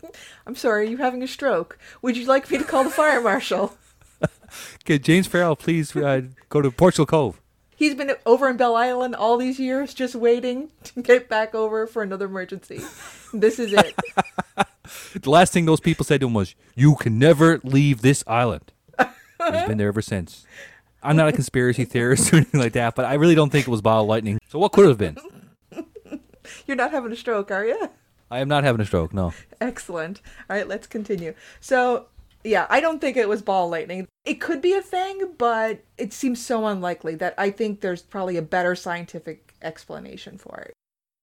I'm 0.45 0.55
sorry, 0.55 0.85
you're 0.85 0.91
you 0.91 0.97
having 0.97 1.23
a 1.23 1.27
stroke? 1.27 1.77
Would 2.01 2.15
you 2.15 2.25
like 2.25 2.49
me 2.49 2.59
to 2.59 2.63
call 2.63 2.83
the 2.83 2.89
fire 2.89 3.19
marshal? 3.21 3.77
Could 4.85 5.03
James 5.03 5.27
Farrell 5.27 5.55
please 5.55 5.95
uh, 5.95 6.21
go 6.49 6.61
to 6.61 6.71
Portugal 6.71 7.05
Cove? 7.05 7.41
He's 7.75 7.95
been 7.95 8.11
over 8.25 8.49
in 8.49 8.57
Bell 8.57 8.75
Island 8.75 9.15
all 9.15 9.37
these 9.37 9.59
years 9.59 9.93
just 9.93 10.13
waiting 10.13 10.69
to 10.83 11.01
get 11.01 11.29
back 11.29 11.55
over 11.55 11.87
for 11.87 12.03
another 12.03 12.25
emergency. 12.25 12.81
This 13.33 13.59
is 13.59 13.73
it. 13.73 13.95
The 15.21 15.29
last 15.29 15.53
thing 15.53 15.65
those 15.65 15.79
people 15.79 16.03
said 16.03 16.19
to 16.21 16.25
him 16.25 16.33
was, 16.33 16.55
"You 16.73 16.95
can 16.95 17.19
never 17.19 17.59
leave 17.63 18.01
this 18.01 18.23
island." 18.25 18.71
He's 18.97 19.67
been 19.67 19.77
there 19.77 19.87
ever 19.87 20.01
since. 20.01 20.47
I'm 21.03 21.15
not 21.15 21.29
a 21.29 21.31
conspiracy 21.31 21.85
theorist 21.85 22.33
or 22.33 22.37
anything 22.37 22.59
like 22.59 22.73
that, 22.73 22.95
but 22.95 23.05
I 23.05 23.13
really 23.13 23.35
don't 23.35 23.51
think 23.51 23.67
it 23.67 23.71
was 23.71 23.81
ball 23.81 24.05
lightning. 24.05 24.39
So 24.49 24.57
what 24.57 24.71
could 24.71 24.85
it 24.85 24.89
have 24.89 24.97
been? 24.97 25.17
You're 26.65 26.75
not 26.75 26.89
having 26.89 27.11
a 27.11 27.15
stroke, 27.15 27.51
are 27.51 27.65
you? 27.65 27.89
I 28.31 28.39
am 28.39 28.47
not 28.47 28.63
having 28.63 28.81
a 28.81 28.85
stroke. 28.85 29.13
No. 29.13 29.33
Excellent. 29.61 30.21
All 30.49 30.55
right, 30.55 30.67
let's 30.67 30.87
continue. 30.87 31.33
So, 31.59 32.07
yeah, 32.43 32.67
I 32.69 32.79
don't 32.79 32.99
think 33.01 33.17
it 33.17 33.27
was 33.27 33.41
ball 33.41 33.69
lightning. 33.69 34.07
It 34.25 34.35
could 34.35 34.61
be 34.61 34.73
a 34.73 34.81
thing, 34.81 35.33
but 35.37 35.83
it 35.97 36.13
seems 36.13 36.43
so 36.45 36.67
unlikely 36.67 37.15
that 37.15 37.33
I 37.37 37.49
think 37.49 37.81
there's 37.81 38.01
probably 38.01 38.37
a 38.37 38.41
better 38.41 38.75
scientific 38.75 39.55
explanation 39.61 40.37
for 40.37 40.59
it. 40.59 40.73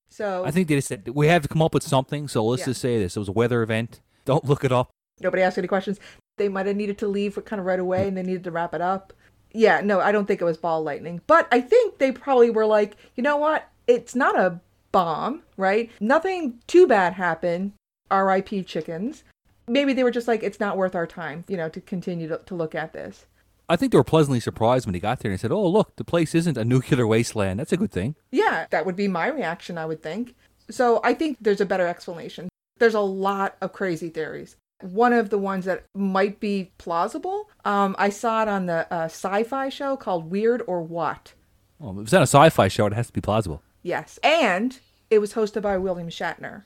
So, 0.08 0.44
I 0.44 0.50
think 0.50 0.68
they 0.68 0.76
just 0.76 0.88
said 0.88 1.08
we 1.14 1.26
have 1.28 1.42
to 1.42 1.48
come 1.48 1.62
up 1.62 1.74
with 1.74 1.82
something. 1.82 2.28
So 2.28 2.44
let's 2.44 2.60
Yeah. 2.60 2.66
just 2.66 2.80
say 2.80 2.98
this: 2.98 3.16
it 3.16 3.18
was 3.18 3.28
a 3.28 3.32
weather 3.32 3.62
event. 3.62 4.00
Don't 4.24 4.44
look 4.44 4.64
it 4.64 4.72
up. 4.72 4.90
nobody 5.20 5.42
asked 5.42 5.56
any 5.58 5.66
questions. 5.68 5.98
They 6.36 6.48
might 6.48 6.66
have 6.66 6.76
needed 6.76 6.98
to 6.98 7.08
leave 7.08 7.42
kind 7.46 7.58
of 7.58 7.66
right 7.66 7.80
away 7.80 8.04
mm. 8.04 8.08
and 8.08 8.16
they 8.16 8.22
needed 8.22 8.44
to 8.44 8.50
wrap 8.50 8.74
it 8.74 8.80
up. 8.82 9.12
Yeah, 9.52 9.80
no, 9.80 10.00
I 10.00 10.12
don't 10.12 10.26
think 10.26 10.42
it 10.42 10.44
was 10.44 10.58
ball 10.58 10.82
lightning. 10.82 11.22
But 11.26 11.48
I 11.50 11.60
think 11.62 11.96
they 11.98 12.12
probably 12.12 12.50
were 12.50 12.66
like, 12.66 12.96
you 13.14 13.22
know 13.22 13.38
what? 13.38 13.70
It's 13.86 14.14
not 14.14 14.38
a 14.38 14.60
bomb, 14.96 15.42
right? 15.58 15.90
Nothing 16.00 16.58
too 16.66 16.86
bad 16.86 17.12
happened. 17.12 17.72
RIP 18.10 18.66
chickens. 18.66 19.24
Maybe 19.68 19.92
they 19.92 20.02
were 20.02 20.10
just 20.10 20.26
like, 20.26 20.42
it's 20.42 20.58
not 20.58 20.78
worth 20.78 20.94
our 20.94 21.06
time, 21.06 21.44
you 21.48 21.58
know, 21.58 21.68
to 21.68 21.82
continue 21.82 22.28
to, 22.28 22.40
to 22.46 22.54
look 22.54 22.74
at 22.74 22.94
this. 22.94 23.26
I 23.68 23.76
think 23.76 23.92
they 23.92 23.98
were 23.98 24.04
pleasantly 24.04 24.40
surprised 24.40 24.86
when 24.86 24.94
he 24.94 25.00
got 25.00 25.18
there 25.20 25.30
and 25.30 25.38
said, 25.38 25.50
"Oh, 25.50 25.66
look, 25.66 25.96
the 25.96 26.04
place 26.04 26.34
isn't 26.36 26.56
a 26.56 26.64
nuclear 26.64 27.06
wasteland. 27.06 27.58
That's 27.58 27.72
a 27.72 27.76
good 27.76 27.90
thing." 27.90 28.14
Yeah, 28.30 28.66
that 28.70 28.86
would 28.86 28.94
be 28.94 29.08
my 29.08 29.26
reaction, 29.26 29.76
I 29.76 29.86
would 29.86 30.02
think. 30.02 30.34
So 30.70 31.00
I 31.02 31.14
think 31.14 31.38
there's 31.40 31.60
a 31.60 31.66
better 31.66 31.86
explanation. 31.86 32.48
There's 32.78 32.94
a 32.94 33.00
lot 33.00 33.56
of 33.60 33.72
crazy 33.72 34.08
theories. 34.08 34.56
One 34.82 35.12
of 35.12 35.30
the 35.30 35.38
ones 35.38 35.64
that 35.64 35.82
might 35.96 36.38
be 36.38 36.70
plausible, 36.78 37.50
um, 37.64 37.96
I 37.98 38.10
saw 38.10 38.42
it 38.42 38.48
on 38.48 38.66
the 38.66 38.86
uh, 38.94 39.06
sci 39.06 39.42
fi 39.42 39.68
show 39.68 39.96
called 39.96 40.30
Weird 40.30 40.62
or 40.68 40.80
What. 40.80 41.34
Well, 41.78 41.98
if 41.98 42.04
it's 42.04 42.12
not 42.12 42.22
a 42.22 42.26
sci-fi 42.26 42.68
show, 42.68 42.86
it 42.86 42.94
has 42.94 43.08
to 43.08 43.12
be 43.12 43.20
plausible. 43.20 43.62
Yes. 43.86 44.18
And 44.24 44.80
it 45.10 45.20
was 45.20 45.34
hosted 45.34 45.62
by 45.62 45.78
William 45.78 46.08
Shatner. 46.08 46.64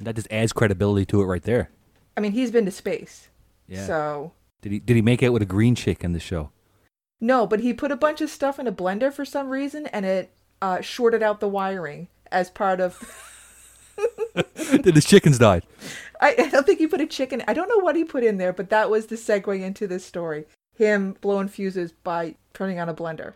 That 0.00 0.16
just 0.16 0.26
adds 0.30 0.54
credibility 0.54 1.04
to 1.06 1.20
it 1.20 1.26
right 1.26 1.42
there. 1.42 1.68
I 2.16 2.20
mean, 2.20 2.32
he's 2.32 2.50
been 2.50 2.64
to 2.64 2.70
space. 2.70 3.28
Yeah. 3.68 3.86
So, 3.86 4.32
Did 4.62 4.72
he 4.72 4.78
did 4.78 4.96
he 4.96 5.02
make 5.02 5.22
out 5.22 5.34
with 5.34 5.42
a 5.42 5.46
green 5.46 5.74
chick 5.74 6.02
in 6.02 6.12
the 6.12 6.20
show? 6.20 6.50
no, 7.20 7.46
but 7.46 7.60
he 7.60 7.72
put 7.74 7.92
a 7.92 7.96
bunch 7.96 8.20
of 8.20 8.30
stuff 8.30 8.58
in 8.58 8.66
a 8.66 8.72
blender 8.72 9.12
for 9.12 9.24
some 9.24 9.48
reason 9.48 9.86
and 9.88 10.04
it 10.06 10.30
uh, 10.62 10.80
shorted 10.80 11.22
out 11.22 11.40
the 11.40 11.48
wiring 11.48 12.08
as 12.32 12.50
part 12.50 12.80
of. 12.80 12.96
Did 14.82 14.94
his 14.94 15.04
chickens 15.04 15.38
died? 15.38 15.64
I, 16.20 16.36
I 16.38 16.48
don't 16.48 16.64
think 16.64 16.78
he 16.78 16.86
put 16.86 17.00
a 17.02 17.06
chicken. 17.06 17.42
I 17.46 17.52
don't 17.52 17.68
know 17.68 17.84
what 17.84 17.96
he 17.96 18.04
put 18.04 18.24
in 18.24 18.38
there, 18.38 18.52
but 18.54 18.70
that 18.70 18.90
was 18.90 19.06
the 19.06 19.16
segue 19.16 19.60
into 19.60 19.86
this 19.86 20.04
story. 20.06 20.46
Him 20.74 21.16
blowing 21.20 21.48
fuses 21.48 21.92
by 21.92 22.36
turning 22.54 22.78
on 22.78 22.88
a 22.88 22.94
blender. 22.94 23.34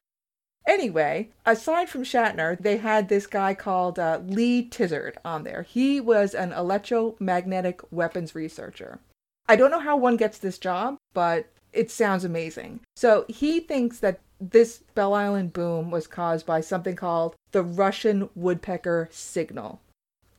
Anyway, 0.70 1.30
aside 1.44 1.88
from 1.88 2.04
Shatner, 2.04 2.56
they 2.56 2.76
had 2.76 3.09
this 3.09 3.26
guy 3.26 3.54
called 3.54 3.98
uh, 3.98 4.20
Lee 4.24 4.62
Tizard 4.62 5.18
on 5.24 5.42
there. 5.42 5.62
He 5.62 6.00
was 6.00 6.33
an 6.33 6.52
electromagnetic 6.52 7.80
weapons 7.90 8.37
researcher. 8.37 9.00
I 9.48 9.56
don't 9.56 9.72
know 9.72 9.80
how 9.80 9.96
one 9.96 10.16
gets 10.16 10.38
this 10.38 10.61
job, 10.61 10.96
but 11.12 11.48
it 11.72 11.90
sounds 11.90 12.24
amazing. 12.24 12.83
So 12.94 13.24
he 13.28 13.59
thinks 13.59 13.98
that 13.98 14.20
this 14.40 14.85
Bell 14.94 15.12
Island 15.12 15.52
boom 15.52 15.90
was 15.90 16.06
caused 16.06 16.46
by 16.46 16.61
something 16.61 16.94
called 16.94 17.35
the 17.50 17.64
Russian 17.64 18.30
woodpecker 18.37 19.09
signal. 19.11 19.80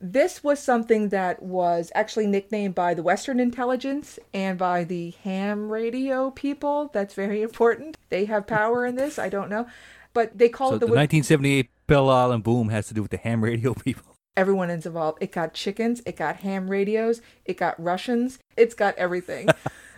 This 0.04 0.44
was 0.44 0.60
something 0.60 1.10
that 1.10 1.44
was 1.44 1.92
actually 1.94 2.26
nicknamed 2.26 2.74
by 2.74 2.96
the 2.96 3.04
Western 3.04 3.40
intelligence 3.40 4.18
and 4.34 4.58
by 4.58 4.84
the 4.84 5.12
ham 5.24 5.70
radio 5.72 6.32
people. 6.32 6.90
That's 6.92 7.14
very 7.14 7.42
important. 7.44 7.98
They 8.10 8.26
have 8.26 8.48
power 8.48 8.84
in 8.86 8.96
this. 8.96 9.20
I 9.20 9.30
don't 9.30 9.50
know. 9.50 9.68
But 10.14 10.38
they 10.38 10.50
call 10.50 10.70
So 10.70 10.76
it 10.76 10.80
the 10.80 10.86
the 10.88 10.94
1978 10.94 11.70
Bell 11.88 12.10
Island 12.10 12.44
boom 12.44 12.70
has 12.70 12.88
to 12.88 12.94
do 12.96 13.02
with 13.04 13.12
the 13.12 13.18
ham 13.18 13.44
radio 13.44 13.74
people. 13.86 14.18
everyone 14.36 14.70
is 14.72 14.86
involved. 14.88 15.20
It 15.22 15.32
got 15.32 15.54
chickens, 15.54 16.02
it 16.06 16.16
got 16.18 16.38
ham 16.38 16.70
radios, 16.70 17.22
it 17.46 17.58
got 17.58 17.82
Russians, 17.82 18.40
it's 18.58 18.74
got 18.74 18.98
everything. 18.98 19.48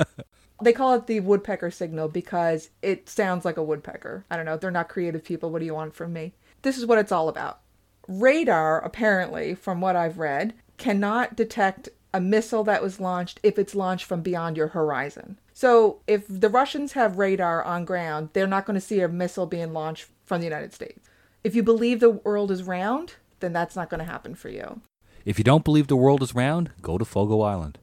they 0.62 0.74
call 0.74 0.94
it 0.96 1.08
the 1.08 1.20
woodpecker 1.22 1.72
signal 1.72 2.10
because 2.10 2.70
it 2.82 3.08
sounds 3.10 3.46
like 3.46 3.58
a 3.58 3.64
woodpecker. 3.64 4.26
I 4.30 4.36
don't 4.36 4.46
know. 4.46 4.58
They're 4.58 4.70
not 4.72 4.90
creative 4.90 5.24
people. 5.24 5.50
What 5.50 5.60
do 5.60 5.66
you 5.66 5.74
want 5.74 5.96
from 5.96 6.14
me? 6.14 6.34
This 6.62 6.78
is 6.78 6.86
what 6.86 6.98
it's 6.98 7.12
all 7.12 7.30
about. 7.30 7.60
Radar, 8.08 8.84
apparently, 8.84 9.56
from 9.56 9.82
what 9.82 9.96
I've 9.96 10.18
read, 10.18 10.54
cannot 10.78 11.36
detect 11.36 11.90
a 12.14 12.22
missile 12.22 12.64
that 12.66 12.84
was 12.84 13.00
launched 13.00 13.40
if 13.44 13.58
it's 13.58 13.74
launched 13.74 14.06
from 14.06 14.22
beyond 14.22 14.56
your 14.56 14.70
horizon. 14.70 15.40
So 15.54 16.02
if 16.08 16.26
the 16.28 16.50
Russians 16.50 16.94
have 16.94 17.18
radar 17.18 17.64
on 17.64 17.86
ground, 17.86 18.30
they're 18.34 18.48
not 18.48 18.66
going 18.66 18.76
to 18.76 18.82
see 18.82 19.02
a 19.02 19.08
missile 19.08 19.46
being 19.46 19.74
launched 19.74 20.08
from 20.24 20.42
the 20.42 20.46
United 20.46 20.74
States. 20.74 21.10
If 21.44 21.56
you 21.56 21.64
believe 21.64 22.00
the 22.00 22.10
world 22.10 22.52
is 22.52 22.64
round, 22.64 23.16
then 23.40 23.54
that's 23.54 23.76
not 23.76 23.90
going 23.90 24.00
to 24.00 24.06
happen 24.06 24.36
for 24.36 24.50
you. 24.50 24.82
If 25.26 25.38
you 25.38 25.44
don't 25.44 25.64
believe 25.64 25.88
the 25.88 25.96
world 25.96 26.22
is 26.22 26.36
round, 26.36 26.72
go 26.82 26.98
to 26.98 27.06
Fogo 27.06 27.42
Island. 27.42 27.80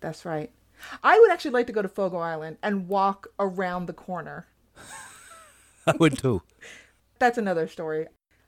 That's 0.00 0.24
right. 0.24 0.50
I 1.02 1.18
would 1.18 1.30
actually 1.30 1.52
like 1.52 1.66
to 1.68 1.72
go 1.72 1.82
to 1.82 1.88
Fogo 1.88 2.18
Island 2.18 2.58
and 2.62 2.88
walk 2.88 3.28
around 3.38 3.86
the 3.86 3.92
corner. 3.92 4.46
I 5.86 5.94
would 5.98 6.18
too. 6.18 6.42
That's 7.18 7.38
another 7.38 7.68
story. 7.68 8.06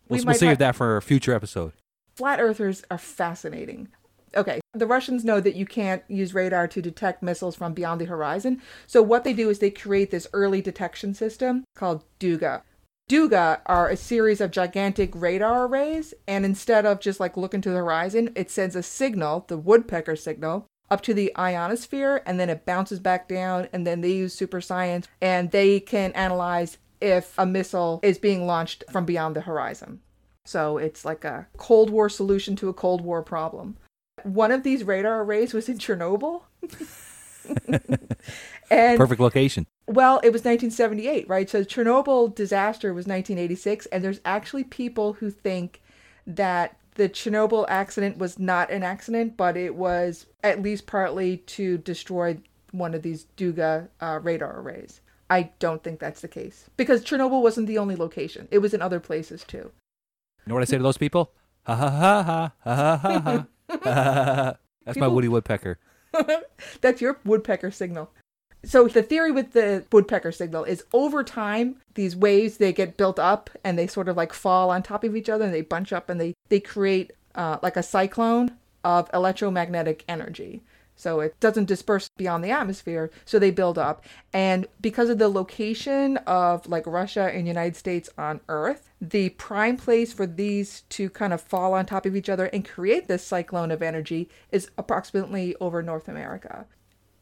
We'll, 0.09 0.25
we'll 0.25 0.35
save 0.35 0.51
have- 0.51 0.59
that 0.59 0.77
for 0.77 0.97
a 0.97 1.03
future 1.03 1.35
episode. 1.35 1.73
Flat 2.17 2.41
earthers 2.41 2.85
are 2.91 2.99
fascinating. 2.99 3.89
Okay, 4.37 4.61
the 4.73 4.87
Russians 4.87 5.25
know 5.25 5.41
that 5.41 5.55
you 5.55 5.65
can't 5.65 6.03
use 6.09 6.35
radar 6.35 6.67
to 6.69 6.83
detect 6.83 7.23
missiles 7.23 7.55
from 7.57 7.73
beyond 7.73 8.01
the 8.01 8.07
horizon. 8.07 8.61
So 8.87 9.01
what 9.03 9.25
they 9.25 9.33
do 9.33 9.49
is 9.49 9.59
they 9.61 9.71
create 9.71 10.11
this 10.11 10.27
early 10.33 10.61
detection 10.61 11.15
system 11.15 11.65
called 11.77 12.05
Duga. 12.19 12.63
Duga 13.09 13.61
are 13.67 13.89
a 13.89 13.97
series 13.97 14.41
of 14.41 14.51
gigantic 14.51 15.11
radar 15.15 15.67
arrays, 15.67 16.15
and 16.27 16.45
instead 16.45 16.87
of 16.87 17.01
just 17.01 17.21
like 17.21 17.37
looking 17.37 17.61
to 17.61 17.71
the 17.71 17.77
horizon, 17.77 18.31
it 18.35 18.51
sends 18.51 18.75
a 18.75 18.83
signal, 18.83 19.45
the 19.49 19.59
woodpecker 19.59 20.17
signal, 20.17 20.67
up 20.91 21.01
to 21.03 21.15
the 21.15 21.31
ionosphere, 21.37 22.23
and 22.25 22.41
then 22.41 22.49
it 22.49 22.65
bounces 22.65 23.01
back 23.01 23.29
down, 23.29 23.69
and 23.73 23.87
then 23.87 24.01
they 24.01 24.13
use 24.13 24.35
super 24.35 24.61
science, 24.61 25.07
and 25.21 25.51
they 25.51 25.81
can 25.81 26.13
analyze 26.13 26.79
if 27.01 27.35
a 27.39 27.47
missile 27.47 28.01
is 28.03 28.19
being 28.19 28.47
launched 28.47 28.85
from 28.91 29.05
beyond 29.05 29.37
the 29.37 29.43
horizon. 29.43 30.01
So 30.45 30.79
it's 30.79 31.05
like 31.05 31.25
a 31.25 31.47
Cold 31.57 31.91
War 31.91 32.09
solution 32.09 32.57
to 32.57 32.69
a 32.69 32.75
Cold 32.75 33.01
War 33.01 33.23
problem. 33.23 33.77
One 34.23 34.53
of 34.53 34.63
these 34.63 34.85
radar 34.85 35.23
arrays 35.23 35.53
was 35.55 35.69
in 35.69 35.79
Chernobyl. 35.79 36.43
and 38.71 38.99
Perfect 38.99 39.21
location. 39.21 39.67
well, 39.87 40.21
it 40.23 40.33
was 40.33 40.45
1978, 40.45 41.29
right? 41.29 41.49
So 41.49 41.65
Chernobyl 41.65 42.35
disaster 42.35 42.93
was 42.95 43.07
1986, 43.07 43.87
and 43.87 44.05
there's 44.05 44.21
actually 44.25 44.65
people 44.65 45.15
who 45.15 45.31
think 45.31 45.83
that 46.27 46.77
the 46.95 47.09
Chernobyl 47.09 47.67
accident 47.69 48.19
was 48.19 48.39
not 48.39 48.71
an 48.71 48.83
accident, 48.83 49.37
but 49.37 49.57
it 49.57 49.75
was 49.75 50.27
at 50.43 50.63
least 50.63 50.87
partly 50.87 51.39
to 51.39 51.79
destroy 51.79 52.39
one 52.71 52.95
of 52.95 53.03
these 53.03 53.25
Duga 53.37 53.89
uh, 54.01 54.21
radar 54.23 54.61
arrays. 54.61 55.01
I 55.31 55.51
don't 55.59 55.83
think 55.83 56.01
that's 56.01 56.21
the 56.21 56.29
case 56.29 56.69
because 56.77 57.05
Chernobyl 57.05 57.43
wasn't 57.43 57.67
the 57.67 57.79
only 57.79 57.97
location; 57.97 58.49
it 58.51 58.59
was 58.59 58.75
in 58.75 58.83
other 58.83 59.01
places 59.01 59.45
too. 59.45 59.71
You 60.47 60.51
know 60.51 60.55
what 60.55 60.63
I 60.63 60.67
say 60.67 60.77
to 60.77 60.83
those 60.83 60.99
people? 60.99 61.33
Ha 61.67 61.75
ha 61.75 61.91
ha 61.91 62.23
ha 62.23 62.53
ha 62.63 62.97
ha 62.97 62.99
ha 62.99 63.21
ha. 63.21 63.47
ha, 63.71 63.79
ha, 63.83 64.35
ha. 64.35 64.55
That's 64.85 64.99
my 64.99 65.09
Woody 65.09 65.29
Woodpecker. 65.29 65.79
That's 66.81 67.01
your 67.01 67.19
woodpecker 67.25 67.71
signal. 67.71 68.11
So 68.65 68.89
the 68.89 69.03
theory 69.03 69.31
with 69.31 69.53
the 69.53 69.85
woodpecker 69.93 70.33
signal 70.33 70.65
is 70.65 70.85
over 70.93 71.23
time 71.23 71.77
these 71.95 72.17
waves 72.17 72.57
they 72.57 72.73
get 72.73 72.97
built 72.97 73.19
up 73.19 73.51
and 73.63 73.79
they 73.79 73.87
sort 73.87 74.09
of 74.09 74.17
like 74.17 74.33
fall 74.33 74.71
on 74.71 74.83
top 74.83 75.05
of 75.05 75.15
each 75.15 75.29
other 75.29 75.45
and 75.45 75.53
they 75.53 75.61
bunch 75.61 75.93
up 75.93 76.09
and 76.09 76.21
they 76.21 76.35
they 76.49 76.61
create 76.61 77.13
uh, 77.35 77.59
like 77.63 77.77
a 77.77 77.83
cyclone 77.83 78.53
of 78.83 79.11
electromagnetic 79.13 80.05
energy. 80.09 80.63
So 80.97 81.21
it 81.21 81.39
doesn't 81.41 81.67
disperse 81.67 82.09
beyond 82.17 82.45
the 82.45 82.51
atmosphere, 82.51 83.11
so 83.25 83.39
they 83.39 83.51
build 83.51 83.79
up. 83.79 84.05
And 84.33 84.67
because 84.81 85.11
of 85.11 85.19
the 85.19 85.29
location 85.29 86.19
of 86.19 86.69
like 86.69 86.87
Russia 86.87 87.31
and 87.33 87.49
United 87.49 87.77
States 87.77 88.09
on 88.17 88.41
Earth, 88.49 88.91
the 89.01 89.31
prime 89.31 89.77
place 89.77 90.13
for 90.13 90.27
these 90.27 90.83
to 90.91 91.11
kind 91.11 91.33
of 91.33 91.41
fall 91.41 91.75
on 91.75 91.85
top 91.85 92.07
of 92.07 92.17
each 92.17 92.29
other 92.29 92.47
and 92.47 92.67
create 92.67 93.09
this 93.09 93.27
cyclone 93.27 93.71
of 93.71 93.83
energy 93.83 94.29
is 94.53 94.71
approximately 94.79 95.55
over 95.61 95.83
North 95.83 96.09
America. 96.09 96.67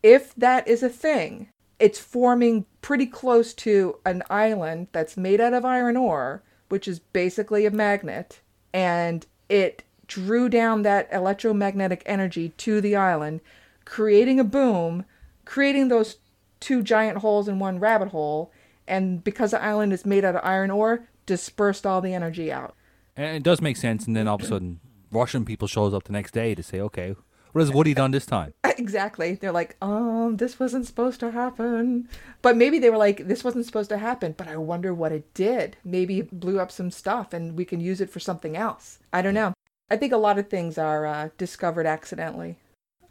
If 0.02 0.35
that 0.35 0.68
is 0.68 0.82
a 0.82 0.88
thing, 0.88 1.48
it's 1.78 1.98
forming 1.98 2.66
pretty 2.80 3.06
close 3.06 3.54
to 3.54 3.98
an 4.04 4.22
island 4.30 4.88
that's 4.92 5.16
made 5.16 5.40
out 5.40 5.54
of 5.54 5.64
iron 5.64 5.96
ore, 5.96 6.42
which 6.68 6.87
is 6.87 6.98
basically 7.00 7.66
a 7.66 7.70
magnet, 7.70 8.40
and 8.72 9.26
it 9.48 9.82
drew 10.06 10.48
down 10.48 10.82
that 10.82 11.08
electromagnetic 11.11 12.02
energy 12.06 12.50
to 12.58 12.80
the 12.80 12.94
island, 12.94 13.40
creating 13.85 14.40
a 14.40 14.45
boom, 14.45 15.05
creating 15.45 15.88
those 15.88 16.16
two 16.61 16.83
giant 16.83 17.18
holes 17.18 17.49
in 17.49 17.59
one 17.59 17.79
rabbit 17.79 18.09
hole, 18.09 18.53
and 18.87 19.23
because 19.23 19.51
the 19.53 19.62
island 19.62 19.92
is 19.92 20.07
made 20.07 20.25
out 20.25 20.37
of 20.37 20.45
iron 20.45 20.71
ore, 20.71 21.09
dispersed 21.27 21.87
all 21.87 22.01
the 22.01 22.14
energy 22.14 22.53
out. 22.53 22.75
And 23.16 23.37
it 23.37 23.42
does 23.42 23.61
make 23.61 23.77
sense. 23.77 24.07
And 24.07 24.16
then 24.16 24.27
all 24.27 24.37
of 24.37 24.42
a 24.42 24.47
sudden, 24.47 24.81
Russian 25.11 25.45
people 25.45 25.68
shows 25.68 25.95
up 25.95 26.05
the 26.05 26.12
next 26.12 26.33
day 26.33 26.55
to 26.55 26.62
say, 26.62 26.81
okay, 26.81 27.14
what 27.53 27.61
has 27.61 27.71
Woody 27.71 27.95
done 27.95 28.11
this 28.11 28.27
time? 28.27 28.55
Exactly. 28.79 29.35
They're 29.35 29.53
like, 29.53 29.77
um, 29.81 30.38
this 30.38 30.59
wasn't 30.59 30.87
supposed 30.87 31.21
to 31.21 31.31
happen. 31.31 32.09
But 32.40 32.57
maybe 32.57 32.81
they 32.81 32.90
were 32.90 32.97
like, 32.97 33.29
this 33.29 33.45
wasn't 33.45 33.66
supposed 33.66 33.90
to 33.90 33.99
happen, 33.99 34.35
but 34.37 34.49
I 34.49 34.57
wonder 34.57 34.92
what 34.92 35.12
it 35.12 35.33
did. 35.35 35.77
Maybe 35.85 36.21
it 36.21 36.40
blew 36.40 36.59
up 36.59 36.73
some 36.73 36.90
stuff 36.90 37.33
and 37.33 37.57
we 37.57 37.64
can 37.64 37.81
use 37.81 38.01
it 38.01 38.11
for 38.11 38.18
something 38.18 38.57
else. 38.57 38.99
I 39.12 39.23
don't 39.23 39.35
know. 39.35 39.53
I 39.88 39.97
think 39.99 40.12
a 40.12 40.16
lot 40.16 40.38
of 40.38 40.49
things 40.49 40.79
are 40.79 41.07
uh, 41.07 41.29
discovered 41.37 41.87
accidentally. 41.87 42.57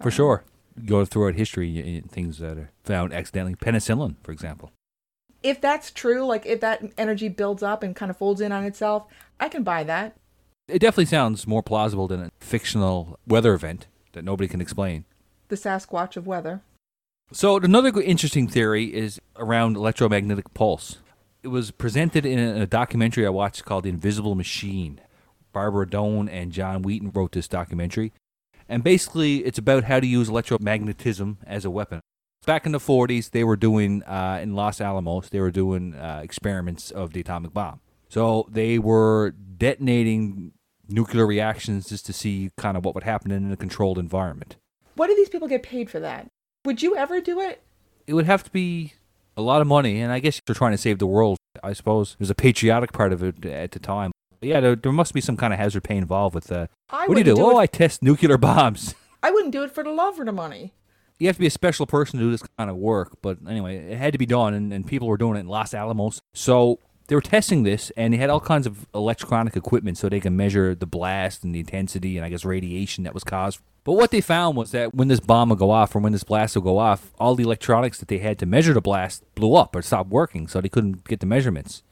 For 0.01 0.11
sure. 0.11 0.43
Go 0.85 1.05
throughout 1.05 1.35
history, 1.35 2.03
things 2.09 2.39
that 2.39 2.57
are 2.57 2.71
found 2.83 3.13
accidentally. 3.13 3.55
Penicillin, 3.55 4.15
for 4.23 4.31
example. 4.31 4.71
If 5.43 5.59
that's 5.59 5.91
true, 5.91 6.25
like 6.25 6.45
if 6.45 6.59
that 6.61 6.83
energy 6.97 7.27
builds 7.27 7.63
up 7.63 7.83
and 7.83 7.95
kind 7.95 8.09
of 8.09 8.17
folds 8.17 8.41
in 8.41 8.51
on 8.51 8.63
itself, 8.63 9.05
I 9.39 9.49
can 9.49 9.63
buy 9.63 9.83
that. 9.83 10.15
It 10.67 10.79
definitely 10.79 11.05
sounds 11.05 11.47
more 11.47 11.63
plausible 11.63 12.07
than 12.07 12.21
a 12.21 12.31
fictional 12.39 13.19
weather 13.27 13.53
event 13.53 13.87
that 14.13 14.23
nobody 14.23 14.47
can 14.47 14.61
explain. 14.61 15.05
The 15.47 15.55
Sasquatch 15.55 16.15
of 16.15 16.27
weather. 16.27 16.61
So 17.31 17.57
another 17.57 17.89
interesting 18.01 18.47
theory 18.47 18.93
is 18.93 19.19
around 19.35 19.75
electromagnetic 19.75 20.53
pulse. 20.53 20.99
It 21.43 21.47
was 21.47 21.71
presented 21.71 22.25
in 22.25 22.39
a 22.39 22.67
documentary 22.67 23.25
I 23.25 23.29
watched 23.29 23.65
called 23.65 23.85
The 23.85 23.89
Invisible 23.89 24.35
Machine. 24.35 25.01
Barbara 25.53 25.89
Doan 25.89 26.29
and 26.29 26.51
John 26.51 26.81
Wheaton 26.81 27.11
wrote 27.11 27.31
this 27.31 27.47
documentary. 27.47 28.13
And 28.71 28.83
basically, 28.83 29.45
it's 29.45 29.59
about 29.59 29.83
how 29.83 29.99
to 29.99 30.07
use 30.07 30.29
electromagnetism 30.29 31.37
as 31.45 31.65
a 31.65 31.69
weapon. 31.69 31.99
Back 32.45 32.65
in 32.65 32.71
the 32.71 32.79
40s, 32.79 33.31
they 33.31 33.43
were 33.43 33.57
doing, 33.57 34.01
uh, 34.03 34.39
in 34.41 34.55
Los 34.55 34.79
Alamos, 34.81 35.29
they 35.29 35.39
were 35.39 35.51
doing 35.51 35.93
uh, 35.93 36.21
experiments 36.23 36.89
of 36.89 37.13
the 37.13 37.19
atomic 37.19 37.53
bomb. 37.53 37.81
So 38.09 38.47
they 38.49 38.79
were 38.79 39.31
detonating 39.31 40.53
nuclear 40.87 41.27
reactions 41.27 41.89
just 41.89 42.05
to 42.07 42.13
see 42.13 42.49
kind 42.57 42.75
of 42.75 42.83
what 42.83 42.95
would 42.95 43.03
happen 43.03 43.31
in 43.31 43.51
a 43.51 43.57
controlled 43.57 43.99
environment. 43.99 44.55
What 44.95 45.07
do 45.07 45.15
these 45.15 45.29
people 45.29 45.47
get 45.47 45.63
paid 45.63 45.89
for 45.89 45.99
that? 45.99 46.27
Would 46.65 46.81
you 46.81 46.95
ever 46.95 47.21
do 47.21 47.39
it? 47.41 47.61
it 48.07 48.13
would 48.13 48.25
have 48.25 48.43
to 48.43 48.51
be 48.51 48.93
a 49.37 49.41
lot 49.41 49.61
of 49.61 49.67
money, 49.67 50.01
and 50.01 50.11
I 50.11 50.19
guess 50.19 50.41
they're 50.45 50.55
trying 50.55 50.73
to 50.73 50.77
save 50.77 50.99
the 50.99 51.07
world. 51.07 51.37
I 51.63 51.73
suppose 51.73 52.15
there's 52.19 52.29
a 52.29 52.35
patriotic 52.35 52.91
part 52.91 53.13
of 53.13 53.23
it 53.23 53.45
at 53.45 53.71
the 53.71 53.79
time. 53.79 54.11
Yeah, 54.41 54.59
there, 54.59 54.75
there 54.75 54.91
must 54.91 55.13
be 55.13 55.21
some 55.21 55.37
kind 55.37 55.53
of 55.53 55.59
hazard 55.59 55.83
pay 55.83 55.97
involved 55.97 56.35
with 56.35 56.51
uh, 56.51 56.67
I 56.89 57.07
what 57.07 57.15
do 57.15 57.19
you 57.19 57.23
do? 57.23 57.31
wouldn't 57.35 57.55
oh, 57.55 57.59
it. 57.59 57.63
I 57.63 57.65
test 57.67 58.01
nuclear 58.01 58.37
bombs. 58.39 58.95
I 59.23 59.31
wouldn't 59.31 59.51
do 59.51 59.63
it 59.63 59.71
for 59.71 59.83
the 59.83 59.91
love 59.91 60.19
or 60.19 60.25
the 60.25 60.31
money. 60.31 60.73
you 61.19 61.27
have 61.27 61.35
to 61.35 61.39
be 61.39 61.47
a 61.47 61.51
special 61.51 61.85
person 61.85 62.19
to 62.19 62.25
do 62.25 62.31
this 62.31 62.43
kind 62.57 62.69
of 62.69 62.75
work. 62.75 63.17
But 63.21 63.37
anyway, 63.47 63.77
it 63.77 63.97
had 63.97 64.13
to 64.13 64.17
be 64.17 64.25
done, 64.25 64.53
and, 64.53 64.73
and 64.73 64.85
people 64.85 65.07
were 65.07 65.17
doing 65.17 65.37
it 65.37 65.41
in 65.41 65.47
Los 65.47 65.73
Alamos. 65.73 66.19
So 66.33 66.79
they 67.07 67.15
were 67.15 67.21
testing 67.21 67.63
this, 67.63 67.91
and 67.95 68.13
they 68.13 68.17
had 68.17 68.31
all 68.31 68.39
kinds 68.39 68.65
of 68.65 68.87
electronic 68.95 69.55
equipment 69.55 69.97
so 69.99 70.09
they 70.09 70.19
can 70.19 70.35
measure 70.35 70.73
the 70.73 70.87
blast 70.87 71.43
and 71.43 71.53
the 71.53 71.59
intensity 71.59 72.17
and 72.17 72.25
I 72.25 72.29
guess 72.29 72.43
radiation 72.43 73.03
that 73.03 73.13
was 73.13 73.23
caused. 73.23 73.59
But 73.83 73.93
what 73.93 74.11
they 74.11 74.21
found 74.21 74.57
was 74.57 74.71
that 74.71 74.93
when 74.93 75.07
this 75.07 75.19
bomb 75.19 75.49
would 75.49 75.57
go 75.59 75.71
off 75.71 75.95
or 75.95 75.99
when 75.99 76.11
this 76.11 76.23
blast 76.23 76.55
would 76.55 76.63
go 76.63 76.77
off, 76.77 77.11
all 77.19 77.33
the 77.35 77.43
electronics 77.43 77.97
that 77.97 78.07
they 78.07 78.19
had 78.19 78.37
to 78.39 78.45
measure 78.45 78.73
the 78.73 78.81
blast 78.81 79.23
blew 79.33 79.55
up 79.55 79.75
or 79.75 79.81
stopped 79.81 80.09
working, 80.11 80.47
so 80.47 80.61
they 80.61 80.69
couldn't 80.69 81.03
get 81.05 81.19
the 81.19 81.25
measurements. 81.25 81.83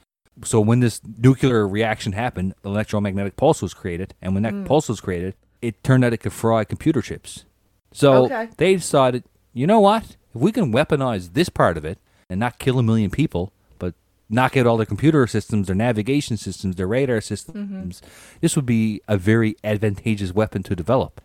So 0.43 0.61
when 0.61 0.79
this 0.79 1.01
nuclear 1.17 1.67
reaction 1.67 2.13
happened, 2.13 2.53
an 2.63 2.71
electromagnetic 2.71 3.35
pulse 3.35 3.61
was 3.61 3.73
created, 3.73 4.13
and 4.21 4.33
when 4.33 4.43
that 4.43 4.53
hmm. 4.53 4.63
pulse 4.65 4.89
was 4.89 5.01
created, 5.01 5.35
it 5.61 5.83
turned 5.83 6.05
out 6.05 6.13
it 6.13 6.17
could 6.17 6.33
fry 6.33 6.63
computer 6.63 7.01
chips. 7.01 7.45
So 7.91 8.25
Okay. 8.25 8.49
they 8.57 8.75
decided, 8.75 9.23
you 9.53 9.67
know 9.67 9.79
what? 9.79 10.15
If 10.33 10.41
we 10.41 10.51
can 10.51 10.71
weaponize 10.71 11.33
this 11.33 11.49
part 11.49 11.77
of 11.77 11.85
it 11.85 11.97
and 12.29 12.39
not 12.39 12.59
kill 12.59 12.79
a 12.79 12.83
million 12.83 13.09
people, 13.09 13.51
but 13.79 13.95
knock 14.29 14.55
out 14.55 14.67
all 14.67 14.77
their 14.77 14.85
computer 14.85 15.25
systems, 15.27 15.67
their 15.67 15.75
navigation 15.75 16.37
systems, 16.37 16.75
their 16.75 16.87
radar 16.87 17.19
systems, 17.19 17.99
mm-hmm. 17.99 18.07
this 18.41 18.55
would 18.55 18.65
be 18.65 19.01
a 19.07 19.17
very 19.17 19.57
advantageous 19.63 20.31
weapon 20.33 20.63
to 20.63 20.75
develop. 20.75 21.21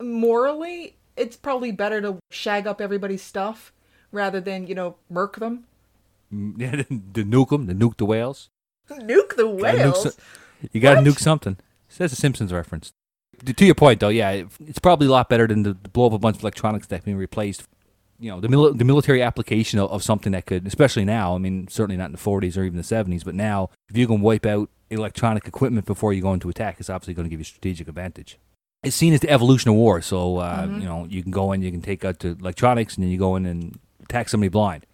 morally, 0.00 0.96
it's 1.16 1.36
probably 1.36 1.72
better 1.72 2.00
to 2.02 2.18
shag 2.30 2.66
up 2.66 2.80
everybody's 2.80 3.22
stuff 3.22 3.72
rather 4.12 4.40
than, 4.40 4.66
you 4.66 4.74
know, 4.74 4.96
murk 5.10 5.36
them. 5.36 5.64
Yeah, 6.58 6.76
the 6.76 7.24
nuke 7.24 7.50
them, 7.50 7.66
the 7.66 7.74
nuke 7.74 7.96
the 7.98 8.04
whales. 8.06 8.50
Nuke 8.90 9.36
the 9.36 9.44
Gotta 9.44 9.56
nuke 9.56 9.60
whales. 9.62 10.02
so- 10.02 10.10
you 10.72 10.80
got 10.80 10.94
to 10.94 11.00
nuke 11.10 11.18
something. 11.18 11.58
That's 11.98 12.12
a 12.12 12.16
Simpsons 12.16 12.52
reference. 12.52 12.92
To- 13.44 13.52
To 13.52 13.64
your 13.66 13.74
point, 13.74 14.00
though, 14.00 14.08
yeah, 14.08 14.44
it's 14.66 14.78
probably 14.78 15.06
a 15.06 15.10
lot 15.10 15.28
better 15.28 15.46
than 15.46 15.64
to 15.64 15.74
blow 15.74 16.06
up 16.06 16.12
a 16.12 16.18
bunch 16.18 16.36
of 16.36 16.42
electronics 16.42 16.86
that 16.88 17.04
can 17.04 17.12
be 17.12 17.16
replaced. 17.18 17.64
You 18.18 18.30
know, 18.30 18.40
the 18.40 18.48
mil- 18.48 18.72
the 18.72 18.84
military 18.84 19.22
application 19.22 19.78
of, 19.78 19.90
of 19.90 20.02
something 20.02 20.32
that 20.32 20.46
could, 20.46 20.66
especially 20.66 21.04
now. 21.04 21.34
I 21.34 21.38
mean, 21.38 21.68
certainly 21.68 21.98
not 21.98 22.06
in 22.06 22.12
the 22.12 22.18
40s 22.18 22.56
or 22.56 22.64
even 22.64 22.76
the 22.78 22.82
70s, 22.82 23.24
but 23.24 23.34
now, 23.34 23.68
if 23.90 23.96
you 23.96 24.06
can 24.06 24.22
wipe 24.22 24.46
out 24.46 24.70
electronic 24.90 25.46
equipment 25.46 25.84
before 25.84 26.12
you 26.14 26.22
go 26.22 26.32
into 26.32 26.48
attack, 26.48 26.76
it's 26.80 26.88
obviously 26.88 27.12
going 27.12 27.26
to 27.26 27.30
give 27.30 27.40
you 27.40 27.44
strategic 27.44 27.88
advantage. 27.88 28.38
It's 28.82 28.96
seen 28.96 29.12
as 29.12 29.20
the 29.20 29.28
evolution 29.30 29.68
of 29.70 29.74
war, 29.76 30.00
so 30.00 30.38
uh, 30.38 30.66
you 30.70 30.84
know 30.86 31.06
you 31.10 31.22
can 31.22 31.32
go 31.32 31.52
in, 31.52 31.60
you 31.60 31.70
can 31.70 31.82
take 31.82 32.04
out 32.06 32.20
the 32.20 32.28
electronics, 32.28 32.94
and 32.94 33.04
then 33.04 33.10
you 33.10 33.18
go 33.18 33.36
in 33.36 33.44
and 33.44 33.78
attack 34.04 34.28
somebody 34.30 34.48
blind. 34.48 34.86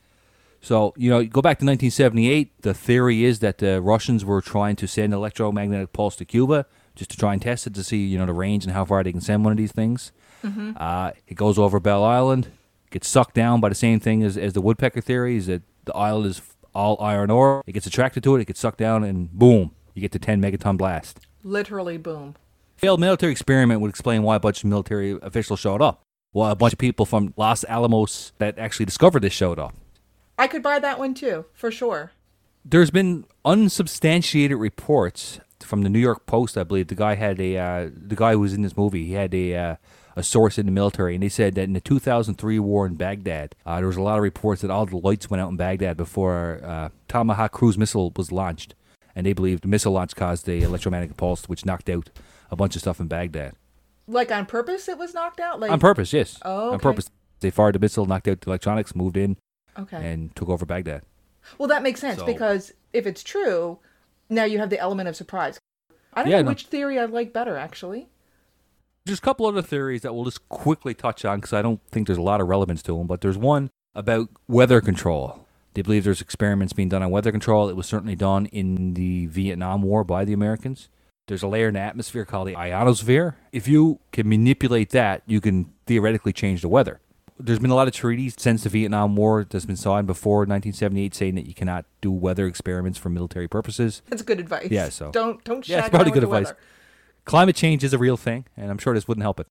So, 0.63 0.95
you 0.97 1.11
know, 1.11 1.19
you 1.19 1.29
go 1.29 1.43
back 1.43 1.59
to 1.59 1.67
1978. 1.67 2.63
The 2.63 2.73
theory 2.73 3.25
is 3.25 3.41
that 3.41 3.59
the 3.59 3.83
Russians 3.83 4.25
were 4.25 4.41
trying 4.41 4.77
to 4.77 4.87
send 4.87 5.13
electromagnetic 5.13 5.93
pulse 5.93 6.15
to 6.17 6.25
Cuba 6.25 6.67
just 6.95 7.11
to 7.11 7.17
try 7.17 7.33
and 7.33 7.43
test 7.43 7.67
it 7.67 7.75
to 7.75 7.83
see, 7.83 8.07
you 8.07 8.17
know, 8.17 8.27
the 8.27 8.33
range 8.33 8.65
and 8.65 8.73
how 8.73 8.85
far 8.85 9.03
they 9.03 9.11
can 9.11 9.21
send 9.21 9.45
one 9.45 9.51
of 9.51 9.57
these 9.57 9.73
things. 9.73 10.13
Uh, 10.77 11.13
it 11.27 11.35
goes 11.35 11.59
over 11.59 11.79
Bell 11.81 12.05
Island, 12.05 12.49
gets 12.91 13.09
sucked 13.09 13.35
down 13.35 13.61
by 13.61 13.69
the 13.69 13.75
same 13.75 14.01
thing 14.01 14.23
as, 14.23 14.37
as 14.37 14.53
the 14.53 14.61
woodpecker 14.61 15.01
theory, 15.01 15.37
is 15.37 15.47
that 15.47 15.63
the 15.85 15.95
island 15.95 16.27
is 16.27 16.43
all 16.75 16.97
iron 17.01 17.31
ore. 17.31 17.63
It 17.67 17.73
gets 17.73 17.87
attracted 17.87 18.23
to 18.25 18.37
it, 18.37 18.41
it 18.41 18.47
gets 18.47 18.61
sucked 18.61 18.79
down, 18.79 19.05
and 19.05 19.33
boom, 19.33 19.73
you 19.95 20.01
get 20.03 20.13
the 20.13 20.19
10 20.19 20.41
megaton 20.41 20.77
blast. 20.77 21.21
Literally, 21.45 21.97
boom. 21.97 22.37
Failed 22.77 23.01
military 23.01 23.33
experiment 23.33 23.81
would 23.81 23.91
explain 23.91 24.23
why 24.23 24.37
a 24.37 24.41
bunch 24.41 24.65
of 24.65 24.71
military 24.71 25.19
officials 25.23 25.61
showed 25.61 25.83
up. 25.83 26.03
Why 26.33 26.51
a 26.51 26.55
bunch 26.57 26.73
of 26.73 26.79
people 26.79 27.05
from 27.05 27.35
Los 27.37 27.65
Alamos 27.65 28.33
that 28.39 28.59
actually 28.59 28.87
discovered 28.87 29.23
this 29.23 29.33
showed 29.33 29.59
up. 29.59 29.75
I 30.39 30.47
could 30.47 30.63
buy 30.63 30.79
that 30.79 30.99
one 30.99 31.15
too, 31.15 31.47
for 31.53 31.71
sure. 31.71 32.13
There's 32.65 32.91
been 32.91 33.25
unsubstantiated 33.45 34.57
reports 34.57 35.41
from 35.61 35.83
the 35.83 35.89
New 35.89 35.99
York 35.99 36.27
Post. 36.27 36.57
I 36.57 36.65
believe 36.65 36.89
the 36.89 36.95
guy 36.95 37.15
had 37.15 37.41
a 37.41 37.57
uh, 37.57 37.91
the 37.95 38.17
guy 38.17 38.33
who 38.33 38.41
was 38.41 38.55
in 38.55 38.63
this 38.63 38.77
movie. 38.77 39.07
He 39.07 39.13
had 39.15 39.35
a 39.35 39.57
uh, 39.57 39.77
a 40.17 40.23
source 40.23 40.59
in 40.59 40.67
the 40.67 40.73
military, 40.73 41.15
and 41.15 41.23
they 41.23 41.29
said 41.29 41.55
that 41.55 41.63
in 41.63 41.73
the 41.73 41.81
2003 41.81 42.59
war 42.59 42.87
in 42.87 42.95
Baghdad, 42.95 43.55
uh, 43.65 43.77
there 43.77 43.87
was 43.87 43.97
a 43.97 44.03
lot 44.03 44.19
of 44.19 44.23
reports 44.23 44.63
that 44.63 44.71
all 44.71 44.87
the 44.87 44.97
lights 44.97 45.31
went 45.31 45.41
out 45.41 45.51
in 45.51 45.57
Baghdad 45.57 45.97
before 45.97 46.61
uh, 46.65 46.89
Tomahawk 47.09 47.53
cruise 47.53 47.79
missile 47.79 48.13
was 48.17 48.31
launched, 48.31 48.75
and 49.15 49.27
they 49.27 49.33
believed 49.33 49.63
the 49.63 49.69
missile 49.69 49.93
launch 49.93 50.15
caused 50.15 50.47
the 50.47 50.63
electromagnetic 50.63 51.17
pulse, 51.17 51.49
which 51.49 51.65
knocked 51.65 51.89
out 51.89 52.11
a 52.51 52.57
bunch 52.57 52.77
of 52.77 52.83
stuff 52.83 53.01
in 53.01 53.09
Baghdad. 53.09 53.55
Like 54.07 54.31
on 54.31 54.47
purpose, 54.47 54.89
it 54.89 54.99
was 54.99 55.15
knocked 55.15 55.41
out. 55.41 55.61
Like 55.61 55.71
On 55.71 55.81
purpose, 55.81 56.13
yes. 56.13 56.39
Oh, 56.45 56.73
On 56.73 56.79
purpose. 56.79 57.11
They 57.41 57.51
fired 57.51 57.75
the 57.75 57.79
missile, 57.81 58.07
knocked 58.07 58.29
out 58.29 58.41
the 58.41 58.51
electronics, 58.51 58.95
moved 58.95 59.17
in, 59.17 59.37
okay. 59.79 60.13
and 60.13 60.35
took 60.37 60.49
over 60.49 60.65
Baghdad. 60.67 61.03
Well, 61.59 61.69
that 61.69 61.83
makes 61.83 62.01
sense 62.01 62.19
So- 62.19 62.27
because 62.27 62.73
if 62.93 63.07
it's 63.07 63.23
true, 63.23 63.79
now 64.29 64.45
you 64.45 64.59
have 64.59 64.71
the 64.71 64.79
element 64.79 65.09
of 65.09 65.17
surprise. 65.17 65.59
I 66.15 66.23
don't 66.23 66.31
Yeah, 66.31 66.37
know 66.39 66.43
no. 66.45 66.49
which 66.51 66.67
theory 66.67 66.99
I 66.99 67.05
like 67.07 67.33
better, 67.33 67.57
actually. 67.57 68.09
There's 69.05 69.19
a 69.19 69.23
couple 69.23 69.47
other 69.47 69.63
theories 69.63 70.03
that 70.03 70.15
we'll 70.15 70.25
just 70.25 70.49
quickly 70.49 70.95
touch 70.95 71.25
on 71.25 71.39
because 71.41 71.53
I 71.53 71.63
don't 71.63 71.81
think 71.91 72.07
there's 72.07 72.19
a 72.19 72.23
lot 72.23 72.41
of 72.41 72.49
relevance 72.49 72.83
to 72.85 72.97
them. 72.97 73.07
But 73.07 73.21
there's 73.21 73.39
one 73.39 73.71
about 73.95 74.29
weather 74.47 74.81
control. 74.81 75.47
They 75.75 75.83
believe 75.83 76.05
there's 76.05 76.21
experiments 76.21 76.73
being 76.73 76.89
done 76.91 77.03
on 77.03 77.11
weather 77.11 77.33
control. 77.33 77.69
It 77.69 77.77
was 77.77 77.87
certainly 77.87 78.15
done 78.15 78.47
in 78.47 78.95
the 78.95 79.27
Vietnam 79.27 79.83
War 79.83 80.05
by 80.05 80.25
the 80.25 80.33
Americans. 80.33 80.89
There's 81.29 81.43
a 81.43 81.49
layer 81.49 81.69
in 81.69 81.75
the 81.75 81.81
atmosphere 81.81 82.25
called 82.25 82.49
the 82.49 82.57
ionosphere. 82.57 83.37
If 83.53 83.67
you 83.67 84.01
can 84.13 84.29
manipulate 84.29 84.91
that, 84.91 85.23
you 85.27 85.41
can 85.41 85.73
theoretically 85.87 86.33
change 86.33 86.63
the 86.63 86.69
weather. 86.69 87.01
There's 87.45 87.59
been 87.59 87.71
a 87.71 87.75
lot 87.75 87.89
of 87.89 87.95
treaties 87.95 88.35
since 88.39 88.63
the 88.63 88.69
Vietnam 88.69 89.17
War 89.17 89.45
that's 89.49 89.65
been 89.67 89.77
signed 89.77 90.07
before 90.07 90.39
1978 90.41 91.15
saying 91.15 91.35
that 91.35 91.47
you 91.47 91.55
cannot 91.55 91.85
do 92.01 92.11
weather 92.13 92.47
experiments 92.47 92.99
for 92.99 93.09
military 93.09 93.49
purposes. 93.49 94.03
That's 94.09 94.23
good 94.23 94.39
advice. 94.41 94.69
Yeah, 94.71 94.89
so- 94.89 95.11
don't 95.11 95.43
don't 95.45 95.67
Yeah, 95.69 95.81
it's 95.81 95.89
probably 95.89 96.13
good 96.13 96.25
advice. 96.25 96.47
weather. 96.47 96.59
climate 97.25 97.57
change 97.57 97.83
is 97.85 97.93
a 97.93 97.99
real 97.99 98.17
thing, 98.17 98.47
and 98.57 98.71
I'm 98.71 98.79
sure 98.79 98.95
this 98.95 99.09
wouldn't 99.09 99.23
help 99.23 99.41
it. 99.41 99.47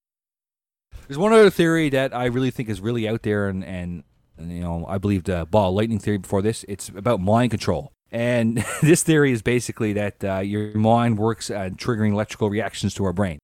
There's 1.07 1.17
one 1.17 1.33
other 1.33 1.49
theory 1.49 1.89
that 1.89 2.15
I 2.15 2.25
really 2.25 2.51
think 2.51 2.69
is 2.69 2.79
really 2.79 3.07
out 3.07 3.23
there, 3.23 3.47
and, 3.49 3.63
and, 3.65 4.03
and 4.37 4.51
you 4.51 4.61
know, 4.61 4.85
I 4.87 4.97
believed 4.97 5.29
uh, 5.29 5.45
ball 5.45 5.73
lightning 5.73 5.99
theory 5.99 6.17
before 6.17 6.41
this. 6.41 6.63
It's 6.69 6.89
about 6.89 7.19
mind 7.19 7.51
control. 7.51 7.91
And 8.11 8.63
this 8.81 9.03
theory 9.03 9.31
is 9.31 9.41
basically 9.41 9.93
that 9.93 10.23
uh, 10.23 10.39
your 10.39 10.73
mind 10.77 11.17
works 11.17 11.49
at 11.49 11.73
triggering 11.77 12.11
electrical 12.13 12.49
reactions 12.49 12.93
to 12.95 13.05
our 13.05 13.13
brain. 13.13 13.39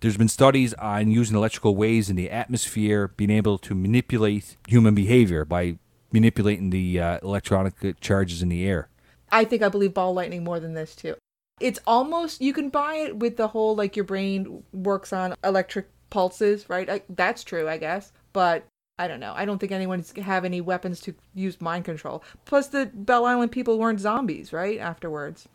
There's 0.00 0.16
been 0.16 0.28
studies 0.28 0.74
on 0.74 1.10
using 1.10 1.36
electrical 1.36 1.76
waves 1.76 2.10
in 2.10 2.16
the 2.16 2.30
atmosphere, 2.30 3.08
being 3.08 3.30
able 3.30 3.58
to 3.58 3.74
manipulate 3.74 4.56
human 4.68 4.94
behavior 4.94 5.44
by 5.44 5.78
manipulating 6.12 6.70
the 6.70 7.00
uh, 7.00 7.18
electronic 7.22 8.00
charges 8.00 8.42
in 8.42 8.48
the 8.48 8.66
air. 8.66 8.88
I 9.32 9.44
think 9.44 9.62
I 9.62 9.68
believe 9.68 9.94
ball 9.94 10.12
lightning 10.12 10.44
more 10.44 10.60
than 10.60 10.74
this 10.74 10.94
too. 10.94 11.16
It's 11.60 11.80
almost 11.86 12.40
you 12.40 12.52
can 12.52 12.68
buy 12.68 12.96
it 12.96 13.16
with 13.16 13.36
the 13.36 13.48
whole 13.48 13.74
like 13.74 13.96
your 13.96 14.04
brain 14.04 14.62
works 14.72 15.12
on 15.12 15.34
electric 15.42 15.88
pulses, 16.10 16.68
right? 16.68 16.88
I, 16.90 17.02
that's 17.08 17.42
true, 17.42 17.68
I 17.68 17.78
guess. 17.78 18.12
But 18.32 18.66
I 18.98 19.08
don't 19.08 19.20
know. 19.20 19.32
I 19.34 19.44
don't 19.44 19.58
think 19.58 19.72
anyone's 19.72 20.12
have 20.12 20.44
any 20.44 20.60
weapons 20.60 21.00
to 21.00 21.14
use 21.34 21.60
mind 21.60 21.84
control. 21.84 22.22
Plus, 22.44 22.68
the 22.68 22.90
Bell 22.92 23.24
Island 23.24 23.50
people 23.52 23.78
weren't 23.78 24.00
zombies, 24.00 24.52
right? 24.52 24.78
Afterwards, 24.78 25.48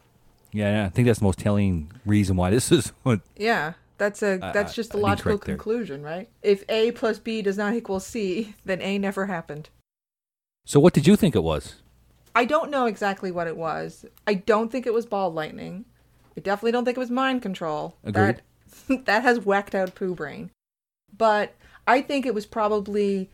Yeah, 0.52 0.72
yeah, 0.72 0.86
I 0.88 0.90
think 0.90 1.06
that's 1.06 1.20
the 1.20 1.26
most 1.26 1.40
telling 1.40 1.92
reason 2.06 2.36
why 2.36 2.50
this 2.50 2.72
is 2.72 2.92
what 3.04 3.22
yeah. 3.38 3.74
That's 4.00 4.24
a 4.24 4.38
that's 4.38 4.74
just 4.74 4.94
a 4.94 4.98
logical 4.98 5.34
correct 5.34 5.46
there. 5.46 5.56
conclusion, 5.56 6.02
right? 6.02 6.30
If 6.42 6.64
A 6.70 6.92
plus 6.94 7.20
B 7.20 7.42
does 7.42 7.58
not 7.58 7.74
equal 7.74 8.00
C, 8.00 8.56
then 8.66 8.82
A 8.82 8.98
never 8.98 9.26
happened. 9.26 9.70
So, 10.66 10.80
what 10.80 10.94
did 10.94 11.06
you 11.06 11.16
think 11.16 11.36
it 11.36 11.44
was? 11.44 11.76
I 12.34 12.46
don't 12.46 12.72
know 12.72 12.86
exactly 12.86 13.32
what 13.32 13.48
it 13.48 13.58
was. 13.58 14.06
I 14.26 14.36
don't 14.36 14.72
think 14.72 14.88
it 14.88 14.94
was 14.94 15.06
ball 15.06 15.32
lightning. 15.32 15.84
I 16.38 16.40
definitely 16.40 16.72
don't 16.72 16.86
think 16.86 16.98
it 16.98 17.02
was 17.02 17.12
mind 17.12 17.42
control. 17.42 17.98
Agreed. 18.06 18.42
That 18.88 19.06
that 19.06 19.24
has 19.24 19.46
whacked 19.46 19.76
out 19.76 19.96
poo 19.96 20.16
brain. 20.16 20.50
But 21.16 21.56
I 21.86 22.02
think 22.02 22.26
it 22.26 22.34
was 22.34 22.46
probably 22.46 23.30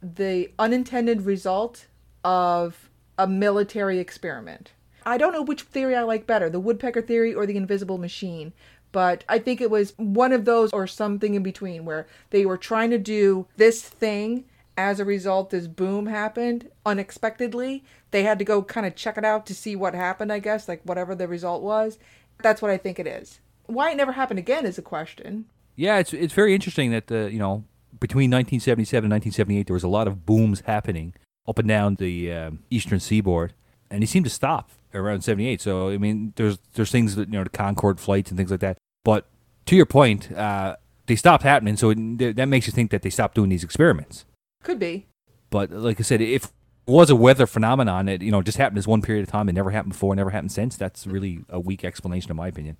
the 0.00 0.52
unintended 0.58 1.22
result 1.22 1.86
of 2.22 2.88
a 3.18 3.26
military 3.26 3.98
experiment. 3.98 4.72
I 5.06 5.18
don't 5.18 5.32
know 5.32 5.42
which 5.42 5.62
theory 5.62 5.94
I 5.94 6.02
like 6.02 6.26
better, 6.26 6.48
the 6.48 6.60
woodpecker 6.60 7.02
theory 7.02 7.34
or 7.34 7.46
the 7.46 7.56
invisible 7.56 7.98
machine, 7.98 8.52
but 8.94 9.24
I 9.28 9.40
think 9.40 9.60
it 9.60 9.72
was 9.72 9.92
one 9.96 10.30
of 10.30 10.44
those 10.44 10.72
or 10.72 10.86
something 10.86 11.34
in 11.34 11.42
between 11.42 11.84
where 11.84 12.06
they 12.30 12.46
were 12.46 12.56
trying 12.56 12.90
to 12.90 12.98
do 12.98 13.48
this 13.56 13.82
thing 13.82 14.44
as 14.76 15.00
a 15.00 15.04
result 15.04 15.50
this 15.50 15.66
boom 15.66 16.06
happened 16.06 16.70
unexpectedly. 16.86 17.82
They 18.12 18.22
had 18.22 18.38
to 18.38 18.44
go 18.44 18.62
kind 18.62 18.86
of 18.86 18.94
check 18.94 19.18
it 19.18 19.24
out 19.24 19.46
to 19.46 19.54
see 19.54 19.74
what 19.74 19.96
happened, 19.96 20.32
I 20.32 20.38
guess, 20.38 20.68
like 20.68 20.80
whatever 20.84 21.16
the 21.16 21.26
result 21.26 21.60
was. 21.60 21.98
That's 22.40 22.62
what 22.62 22.70
I 22.70 22.76
think 22.76 23.00
it 23.00 23.08
is. 23.08 23.40
Why 23.66 23.90
it 23.90 23.96
never 23.96 24.12
happened 24.12 24.38
again 24.38 24.64
is 24.64 24.78
a 24.78 24.82
question. 24.82 25.46
Yeah, 25.74 25.98
it's 25.98 26.14
it's 26.14 26.32
very 26.32 26.54
interesting 26.54 26.92
that 26.92 27.10
uh, 27.10 27.26
you 27.26 27.40
know 27.40 27.64
between 27.98 28.30
1977 28.30 29.06
and 29.06 29.12
1978 29.12 29.66
there 29.66 29.74
was 29.74 29.82
a 29.82 29.88
lot 29.88 30.06
of 30.06 30.24
booms 30.24 30.60
happening 30.66 31.14
up 31.48 31.58
and 31.58 31.66
down 31.66 31.96
the 31.96 32.30
um 32.32 32.60
eastern 32.70 33.00
seaboard, 33.00 33.54
and 33.90 34.02
they 34.02 34.06
seemed 34.06 34.26
to 34.26 34.30
stop 34.30 34.70
around 34.94 35.22
78. 35.22 35.60
So 35.60 35.90
I 35.90 35.98
mean, 35.98 36.32
there's 36.36 36.58
there's 36.74 36.90
things 36.90 37.16
that 37.16 37.28
you 37.28 37.34
know 37.34 37.44
the 37.44 37.50
Concorde 37.50 38.00
flights 38.00 38.30
and 38.30 38.38
things 38.38 38.50
like 38.50 38.60
that. 38.60 38.78
But 39.04 39.26
to 39.66 39.76
your 39.76 39.86
point, 39.86 40.32
uh, 40.32 40.76
they 41.06 41.16
stopped 41.16 41.42
happening, 41.42 41.76
so 41.76 41.90
it, 41.90 42.36
that 42.36 42.46
makes 42.46 42.66
you 42.66 42.72
think 42.72 42.90
that 42.90 43.02
they 43.02 43.10
stopped 43.10 43.34
doing 43.34 43.50
these 43.50 43.64
experiments. 43.64 44.24
Could 44.62 44.78
be. 44.78 45.06
But 45.50 45.70
like 45.70 46.00
I 46.00 46.02
said, 46.02 46.20
if 46.20 46.44
it 46.46 46.50
was 46.90 47.08
a 47.10 47.16
weather 47.16 47.46
phenomenon 47.46 48.08
It 48.08 48.20
you 48.22 48.30
know 48.30 48.42
just 48.42 48.58
happened 48.58 48.76
this 48.76 48.86
one 48.86 49.02
period 49.02 49.22
of 49.22 49.30
time, 49.30 49.48
it 49.48 49.52
never 49.52 49.70
happened 49.70 49.92
before, 49.92 50.14
never 50.16 50.30
happened 50.30 50.52
since. 50.52 50.76
That's 50.76 51.06
really 51.06 51.40
a 51.48 51.60
weak 51.60 51.84
explanation, 51.84 52.30
in 52.30 52.36
my 52.36 52.48
opinion. 52.48 52.76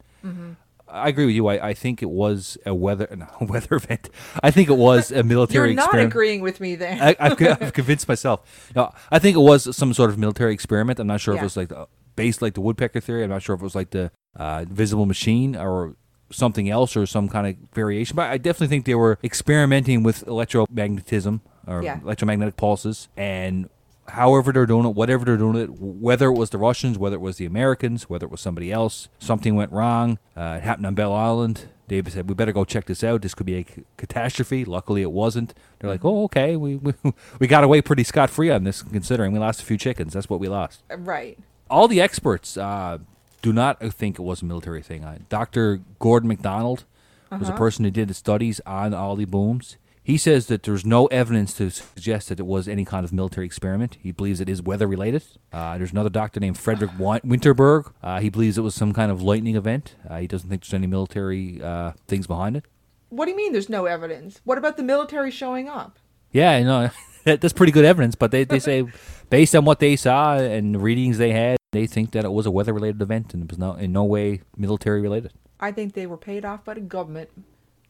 I 0.86 1.08
agree 1.08 1.26
with 1.26 1.34
you. 1.34 1.46
I, 1.48 1.68
I 1.70 1.74
think 1.74 2.02
it 2.02 2.10
was 2.10 2.56
a 2.64 2.74
weather 2.74 3.08
no, 3.16 3.26
weather 3.46 3.76
event. 3.76 4.10
I 4.42 4.50
think 4.50 4.68
it 4.68 4.76
was 4.76 5.10
a 5.10 5.22
military 5.22 5.72
experiment. 5.72 5.76
You're 5.76 5.76
not 5.76 5.84
experiment. 5.84 6.12
agreeing 6.12 6.40
with 6.40 6.60
me 6.60 6.74
there. 6.76 6.98
I, 7.00 7.16
I've, 7.18 7.42
I've 7.62 7.72
convinced 7.72 8.08
myself. 8.08 8.70
No, 8.74 8.92
I 9.10 9.18
think 9.18 9.36
it 9.36 9.40
was 9.40 9.74
some 9.76 9.92
sort 9.94 10.10
of 10.10 10.18
military 10.18 10.52
experiment. 10.54 10.98
I'm 10.98 11.06
not 11.06 11.20
sure 11.20 11.34
if 11.34 11.40
it 11.40 11.44
was 11.44 11.56
like 11.56 11.68
the, 11.68 11.88
based 12.16 12.42
like 12.42 12.54
the 12.54 12.60
woodpecker 12.60 13.00
theory. 13.00 13.24
I'm 13.24 13.30
not 13.30 13.42
sure 13.42 13.54
if 13.54 13.60
it 13.60 13.64
was 13.64 13.74
like 13.74 13.90
the 13.90 14.10
uh, 14.36 14.64
invisible 14.68 15.06
machine 15.06 15.56
or 15.56 15.96
something 16.30 16.68
else 16.70 16.96
or 16.96 17.06
some 17.06 17.28
kind 17.28 17.46
of 17.46 17.56
variation. 17.74 18.16
But 18.16 18.30
I 18.30 18.38
definitely 18.38 18.68
think 18.68 18.84
they 18.86 18.94
were 18.94 19.18
experimenting 19.22 20.02
with 20.02 20.24
electromagnetism 20.26 21.40
or 21.66 21.82
Yeah. 21.82 22.00
electromagnetic 22.02 22.56
pulses 22.56 23.08
and. 23.16 23.68
However 24.08 24.52
they're 24.52 24.66
doing 24.66 24.84
it, 24.84 24.94
whatever 24.94 25.24
they're 25.24 25.38
doing 25.38 25.56
it, 25.56 25.70
whether 25.80 26.26
it 26.28 26.34
was 26.34 26.50
the 26.50 26.58
Russians, 26.58 26.98
whether 26.98 27.16
it 27.16 27.22
was 27.22 27.38
the 27.38 27.46
Americans, 27.46 28.02
whether 28.10 28.26
it 28.26 28.30
was 28.30 28.42
somebody 28.42 28.70
else, 28.70 29.08
something 29.18 29.54
went 29.54 29.72
wrong. 29.72 30.18
Uh, 30.36 30.56
it 30.58 30.62
happened 30.62 30.84
on 30.84 30.94
Bell 30.94 31.10
Island. 31.14 31.68
David 31.88 32.12
said, 32.12 32.28
"We 32.28 32.34
better 32.34 32.52
go 32.52 32.66
check 32.66 32.84
this 32.84 33.02
out. 33.02 33.22
This 33.22 33.32
could 33.34 33.46
be 33.46 33.54
a 33.54 33.64
c- 33.64 33.84
catastrophe." 33.96 34.66
Luckily, 34.66 35.00
it 35.00 35.10
wasn't. 35.10 35.54
They're 35.78 35.88
like, 35.88 36.04
"Oh, 36.04 36.24
okay. 36.24 36.54
We 36.54 36.76
we, 36.76 36.92
we 37.38 37.46
got 37.46 37.64
away 37.64 37.80
pretty 37.80 38.04
scot 38.04 38.28
free 38.28 38.50
on 38.50 38.64
this, 38.64 38.82
considering 38.82 39.32
we 39.32 39.38
lost 39.38 39.62
a 39.62 39.64
few 39.64 39.78
chickens. 39.78 40.12
That's 40.12 40.28
what 40.28 40.38
we 40.38 40.48
lost." 40.48 40.82
right. 40.98 41.38
All 41.70 41.88
the 41.88 42.02
experts 42.02 42.58
uh, 42.58 42.98
do 43.44 43.52
not 43.52 43.78
think 43.92 44.18
it 44.18 44.22
was 44.22 44.40
a 44.40 44.46
military 44.46 44.80
thing. 44.80 45.04
Uh, 45.04 45.18
Dr. 45.28 45.82
Gordon 45.98 46.28
MacDonald 46.28 46.84
was 47.30 47.50
a 47.50 47.52
person 47.52 47.84
who 47.84 47.90
did 47.90 48.08
the 48.08 48.14
studies 48.14 48.58
on 48.64 48.94
all 48.94 49.16
the 49.16 49.26
booms. 49.26 49.76
He 50.02 50.16
says 50.16 50.46
that 50.46 50.62
there's 50.62 50.86
no 50.86 51.06
evidence 51.06 51.52
to 51.54 51.68
suggest 51.68 52.30
that 52.30 52.40
it 52.40 52.46
was 52.46 52.66
any 52.66 52.86
kind 52.86 53.04
of 53.04 53.12
military 53.12 53.44
experiment. 53.44 53.98
He 54.02 54.12
believes 54.12 54.40
it 54.40 54.48
is 54.48 54.62
weather 54.62 54.86
related. 54.86 55.24
Uh, 55.52 55.76
there's 55.76 55.92
another 55.92 56.08
doctor 56.08 56.40
named 56.40 56.56
Frederick 56.56 56.92
Winterberg. 56.92 57.92
Uh, 58.02 58.20
he 58.20 58.30
believes 58.30 58.56
it 58.56 58.62
was 58.62 58.74
some 58.74 58.94
kind 58.94 59.12
of 59.12 59.20
lightning 59.20 59.56
event. 59.56 59.94
Uh, 60.08 60.20
he 60.20 60.26
doesn't 60.26 60.48
think 60.48 60.62
there's 60.62 60.72
any 60.72 60.86
military 60.86 61.60
uh, 61.62 61.92
things 62.08 62.26
behind 62.26 62.56
it. 62.56 62.64
What 63.10 63.26
do 63.26 63.32
you 63.32 63.36
mean 63.36 63.52
there's 63.52 63.68
no 63.68 63.84
evidence? 63.84 64.40
What 64.44 64.56
about 64.56 64.78
the 64.78 64.82
military 64.82 65.30
showing 65.30 65.68
up? 65.68 65.98
Yeah, 66.32 66.52
I 66.52 66.62
know. 66.62 66.90
That's 67.24 67.52
pretty 67.52 67.72
good 67.72 67.84
evidence, 67.84 68.14
but 68.14 68.30
they, 68.30 68.44
they 68.44 68.58
say 68.58 68.86
based 69.28 69.54
on 69.54 69.66
what 69.66 69.80
they 69.80 69.96
saw 69.96 70.36
and 70.36 70.74
the 70.74 70.78
readings 70.78 71.18
they 71.18 71.32
had, 71.32 71.58
they 71.74 71.86
think 71.86 72.12
that 72.12 72.24
it 72.24 72.32
was 72.32 72.46
a 72.46 72.50
weather 72.50 72.72
related 72.72 73.02
event 73.02 73.34
and 73.34 73.44
it 73.44 73.50
was 73.50 73.58
not 73.58 73.80
in 73.80 73.92
no 73.92 74.04
way 74.04 74.42
military 74.56 75.00
related. 75.00 75.32
I 75.60 75.72
think 75.72 75.94
they 75.94 76.06
were 76.06 76.16
paid 76.16 76.44
off 76.44 76.64
by 76.64 76.74
the 76.74 76.80
government. 76.80 77.30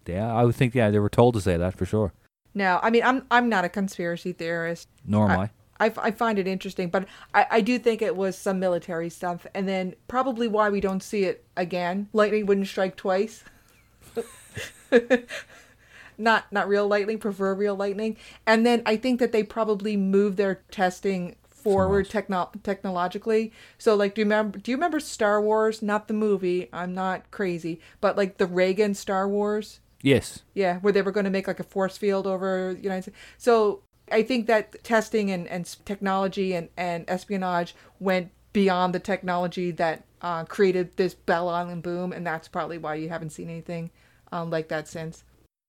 Yeah, 0.07 0.33
I 0.35 0.45
would 0.45 0.55
think, 0.55 0.75
yeah, 0.75 0.91
they 0.91 0.99
were 0.99 1.09
told 1.09 1.35
to 1.35 1.41
say 1.41 1.57
that 1.57 1.77
for 1.77 1.87
sure. 1.87 2.13
No, 2.55 2.79
I 2.83 2.91
mean, 2.91 3.03
I'm 3.03 3.27
I'm 3.31 3.49
not 3.49 3.65
a 3.65 3.69
conspiracy 3.69 4.33
theorist. 4.33 4.89
Nor 5.05 5.31
am 5.31 5.41
I. 5.41 5.51
I, 5.81 5.93
I 5.97 6.11
find 6.13 6.39
it 6.39 6.47
interesting, 6.47 6.89
but 6.89 7.07
I, 7.35 7.47
I 7.51 7.61
do 7.61 7.81
think 7.81 8.01
it 8.01 8.15
was 8.15 8.39
some 8.39 8.61
military 8.61 9.11
stuff, 9.11 9.45
and 9.55 9.67
then 9.67 9.95
probably 10.07 10.47
why 10.47 10.71
we 10.71 10.81
don't 10.81 11.03
see 11.03 11.25
it 11.25 11.45
again. 11.57 12.09
Lightning 12.13 12.47
wouldn't 12.47 12.69
strike 12.69 12.97
twice. 12.97 13.43
not 16.19 16.45
not 16.53 16.69
real 16.69 16.87
lightning, 16.87 17.19
proverbial 17.19 17.77
lightning. 17.77 18.17
And 18.47 18.65
then 18.65 18.83
I 18.87 18.97
think 18.97 19.19
that 19.19 19.33
they 19.33 19.43
probably 19.43 19.97
moved 19.97 20.37
their 20.37 20.63
testing 20.71 21.35
forward 21.65 22.09
techno- 22.09 22.51
technologically. 22.63 23.53
So 23.79 23.95
like 23.95 24.15
do 24.15 24.21
you 24.21 24.25
remember 24.25 24.59
do 24.59 24.71
you 24.71 24.77
remember 24.77 25.01
Star 25.01 25.41
Wars? 25.41 25.83
Not 25.83 26.09
the 26.09 26.15
movie. 26.15 26.69
I'm 26.73 26.95
not 26.95 27.31
crazy, 27.31 27.81
but 28.01 28.17
like 28.17 28.39
the 28.39 28.47
Reagan 28.47 28.95
Star 28.95 29.29
Wars? 29.29 29.81
Yes. 30.03 30.43
Yeah, 30.53 30.79
where 30.81 30.93
they 30.93 31.03
were 31.03 31.13
going 31.13 31.25
to 31.25 31.31
make 31.31 31.49
like 31.49 31.61
a 31.61 31.65
force 31.65 31.97
field 31.97 32.27
over 32.27 32.75
the 32.75 32.83
United 32.83 33.03
States. 33.03 33.19
So 33.39 33.81
I 34.13 34.23
think 34.23 34.47
that 34.47 34.85
testing 34.85 35.31
and, 35.31 35.49
and 35.49 35.65
technology 35.87 36.55
and, 36.55 36.69
and 36.77 37.05
espionage 37.09 37.75
went 37.99 38.31
beyond 38.53 38.95
the 38.95 39.01
technology 39.01 39.71
that 39.73 40.05
uh, 40.21 40.45
created 40.45 40.97
this 40.97 41.15
Bell 41.15 41.49
Island 41.49 41.83
boom, 41.83 42.13
and 42.13 42.27
that's 42.27 42.49
probably 42.49 42.79
why 42.79 42.95
you 42.97 43.09
haven't 43.09 43.31
seen 43.31 43.49
anything 43.49 43.91
um, 44.33 44.51
like 44.51 44.69
that 44.69 44.89
since. 44.89 45.25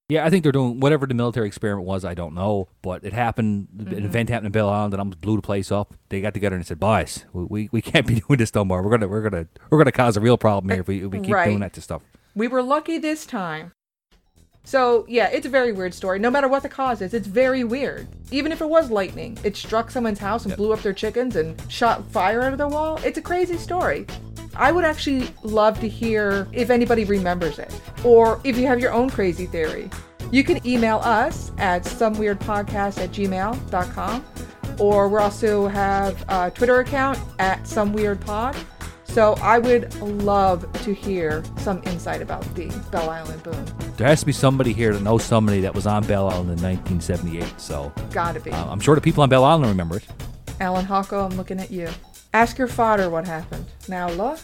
Yeah, 0.08 0.24
I 0.24 0.30
think 0.30 0.44
they're 0.44 0.52
doing 0.52 0.80
whatever 0.80 1.08
the 1.08 1.16
military 1.16 1.48
experiment 1.48 1.88
was. 1.88 2.06
I 2.06 2.14
don't 2.14 2.36
know, 2.36 2.68
but 2.84 3.04
it 3.04 3.12
happened. 3.12 3.70
An 3.80 3.86
mm-hmm. 3.86 4.06
event 4.06 4.30
happened 4.30 4.48
in 4.48 4.52
Bell 4.52 4.70
Island, 4.70 4.94
and 4.94 5.00
I 5.00 5.02
almost 5.02 5.22
blew 5.22 5.38
the 5.38 5.42
place 5.42 5.72
up. 5.72 5.96
They 6.10 6.22
got 6.22 6.36
together 6.36 6.56
and 6.56 6.66
said, 6.66 6.80
"Boys, 6.80 7.26
we, 7.34 7.46
we, 7.46 7.70
we 7.72 7.82
can't 7.82 8.06
be 8.06 8.16
doing 8.28 8.38
this 8.38 8.54
no 8.54 8.64
more. 8.64 8.84
We're 8.84 8.92
gonna 8.92 9.08
we're 9.08 9.28
gonna 9.28 9.48
we're 9.72 9.80
gonna 9.80 9.92
cause 9.92 10.16
a 10.16 10.22
real 10.22 10.38
problem 10.38 10.70
here 10.70 10.82
if 10.82 10.88
we, 10.88 11.04
if 11.04 11.12
we 11.12 11.20
keep 11.22 11.34
Right. 11.34 11.46
doing 11.46 11.62
that 11.62 11.74
to 11.74 11.82
stuff." 11.82 12.04
We 12.36 12.48
were 12.48 12.62
lucky 12.62 13.00
this 13.00 13.26
time. 13.26 13.72
So, 14.66 15.06
yeah, 15.08 15.30
it's 15.30 15.46
a 15.46 15.50
very 15.50 15.72
weird 15.72 15.94
story. 15.94 16.18
No 16.20 16.32
matter 16.32 16.48
what 16.48 16.64
the 16.64 16.70
cause 16.70 17.02
is, 17.02 17.14
it's 17.14 17.28
very 17.28 17.64
weird. 17.64 18.08
Even 18.32 18.52
if 18.52 18.62
it 18.62 18.68
was 18.68 18.90
lightning, 18.90 19.38
it 19.44 19.56
struck 19.56 19.92
someone's 19.92 20.20
house 20.20 20.46
and 20.46 20.56
blew 20.58 20.74
up 20.74 20.82
their 20.82 20.94
chickens 20.94 21.36
and 21.36 21.62
shot 21.72 22.04
fire 22.12 22.42
out 22.42 22.52
of 22.52 22.58
their 22.58 22.68
wall. 22.68 23.00
It's 23.04 23.20
a 23.20 23.22
crazy 23.22 23.58
story. 23.58 24.08
I 24.56 24.72
would 24.72 24.84
actually 24.86 25.30
love 25.44 25.80
to 25.82 25.88
hear 25.88 26.48
if 26.52 26.70
anybody 26.70 27.06
remembers 27.06 27.60
it 27.60 27.80
or 28.04 28.42
if 28.44 28.58
you 28.58 28.66
have 28.68 28.80
your 28.80 28.92
own 28.92 29.10
crazy 29.10 29.46
theory. 29.46 29.90
You 30.32 30.44
can 30.44 30.66
email 30.66 30.98
us 30.98 31.52
at 31.58 31.84
someweirdpodcast 31.84 32.98
at 32.98 33.12
gmail.com 33.12 34.26
or 34.80 35.08
we 35.08 35.18
also 35.20 35.68
have 35.68 36.24
a 36.28 36.52
Twitter 36.52 36.80
account 36.80 37.20
at 37.40 37.64
someweirdpod. 37.64 38.56
So 39.16 39.32
I 39.42 39.60
would 39.60 39.96
love 40.02 40.70
to 40.84 40.94
hear 40.94 41.42
some 41.60 41.82
insight 41.86 42.22
about 42.22 42.44
the 42.54 42.68
Bell 42.92 43.10
Island 43.10 43.42
boom. 43.44 43.66
There 43.96 44.06
has 44.06 44.20
to 44.20 44.26
be 44.26 44.34
somebody 44.34 44.74
here 44.74 44.92
that 44.92 45.02
knows 45.02 45.24
somebody 45.24 45.62
that 45.62 45.74
was 45.74 45.88
on 45.88 46.06
Bell 46.06 46.28
Island 46.28 46.50
in 46.50 46.62
1978. 46.62 47.54
So 47.58 47.94
Gotta 48.12 48.42
be. 48.42 48.52
uh, 48.52 48.70
I'm 48.70 48.82
sure 48.82 48.94
the 48.94 49.00
people 49.00 49.24
on 49.24 49.30
Bell 49.30 49.46
Island 49.46 49.68
remember 49.70 49.96
it. 49.96 50.06
Alan 50.60 50.86
Hocko, 50.86 51.32
I'm 51.32 51.38
looking 51.38 51.62
at 51.62 51.72
you. 51.72 51.88
Ask 52.34 52.58
your 52.58 52.68
father 52.68 53.10
what 53.10 53.26
happened. 53.26 53.64
Now, 53.88 54.10
look. 54.10 54.38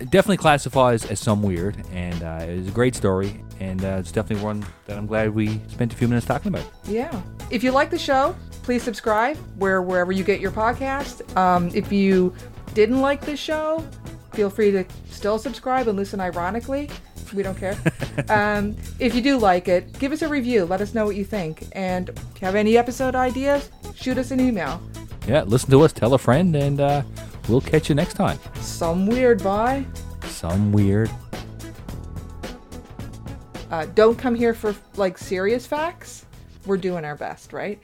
It 0.00 0.10
definitely 0.10 0.38
classifies 0.38 1.04
as 1.06 1.20
some 1.20 1.44
weird, 1.44 1.76
and 1.92 2.20
uh, 2.24 2.44
it 2.44 2.56
was 2.56 2.66
a 2.66 2.72
great 2.72 2.96
story, 2.96 3.40
and 3.60 3.84
uh, 3.84 3.98
it's 4.00 4.10
definitely 4.10 4.44
one 4.44 4.66
that 4.86 4.98
I'm 4.98 5.06
glad 5.06 5.32
we 5.32 5.60
spent 5.68 5.92
a 5.92 5.96
few 5.96 6.08
minutes 6.08 6.26
talking 6.26 6.52
about. 6.52 6.68
Yeah. 6.88 7.22
If 7.52 7.62
you 7.62 7.70
like 7.70 7.90
the 7.90 7.98
show, 7.98 8.34
please 8.64 8.82
subscribe 8.82 9.36
where 9.60 9.80
wherever 9.82 10.10
you 10.10 10.24
get 10.24 10.40
your 10.40 10.50
podcast. 10.50 11.36
Um, 11.36 11.70
if 11.72 11.92
you 11.92 12.34
didn't 12.74 13.00
like 13.00 13.24
this 13.24 13.40
show, 13.40 13.84
feel 14.32 14.50
free 14.50 14.70
to 14.72 14.84
still 15.08 15.38
subscribe 15.38 15.88
and 15.88 15.96
listen 15.96 16.20
ironically. 16.20 16.90
We 17.32 17.42
don't 17.42 17.56
care. 17.56 17.76
um, 18.28 18.76
if 18.98 19.14
you 19.14 19.22
do 19.22 19.38
like 19.38 19.68
it, 19.68 19.98
give 19.98 20.12
us 20.12 20.22
a 20.22 20.28
review. 20.28 20.64
Let 20.64 20.80
us 20.80 20.94
know 20.94 21.04
what 21.04 21.16
you 21.16 21.24
think. 21.24 21.66
And 21.72 22.10
if 22.10 22.18
you 22.18 22.44
have 22.44 22.54
any 22.54 22.76
episode 22.76 23.14
ideas, 23.14 23.70
shoot 23.94 24.18
us 24.18 24.30
an 24.30 24.40
email. 24.40 24.82
Yeah, 25.26 25.42
listen 25.42 25.70
to 25.70 25.80
us, 25.82 25.92
tell 25.92 26.14
a 26.14 26.18
friend, 26.18 26.54
and 26.54 26.80
uh, 26.80 27.02
we'll 27.48 27.60
catch 27.60 27.88
you 27.88 27.94
next 27.94 28.14
time. 28.14 28.38
Some 28.60 29.06
weird 29.06 29.42
bye. 29.42 29.86
Some 30.26 30.72
weird. 30.72 31.10
Uh, 33.70 33.86
don't 33.94 34.16
come 34.16 34.34
here 34.34 34.54
for 34.54 34.74
like 34.96 35.16
serious 35.16 35.66
facts. 35.66 36.26
We're 36.66 36.76
doing 36.76 37.04
our 37.04 37.16
best, 37.16 37.52
right? 37.52 37.80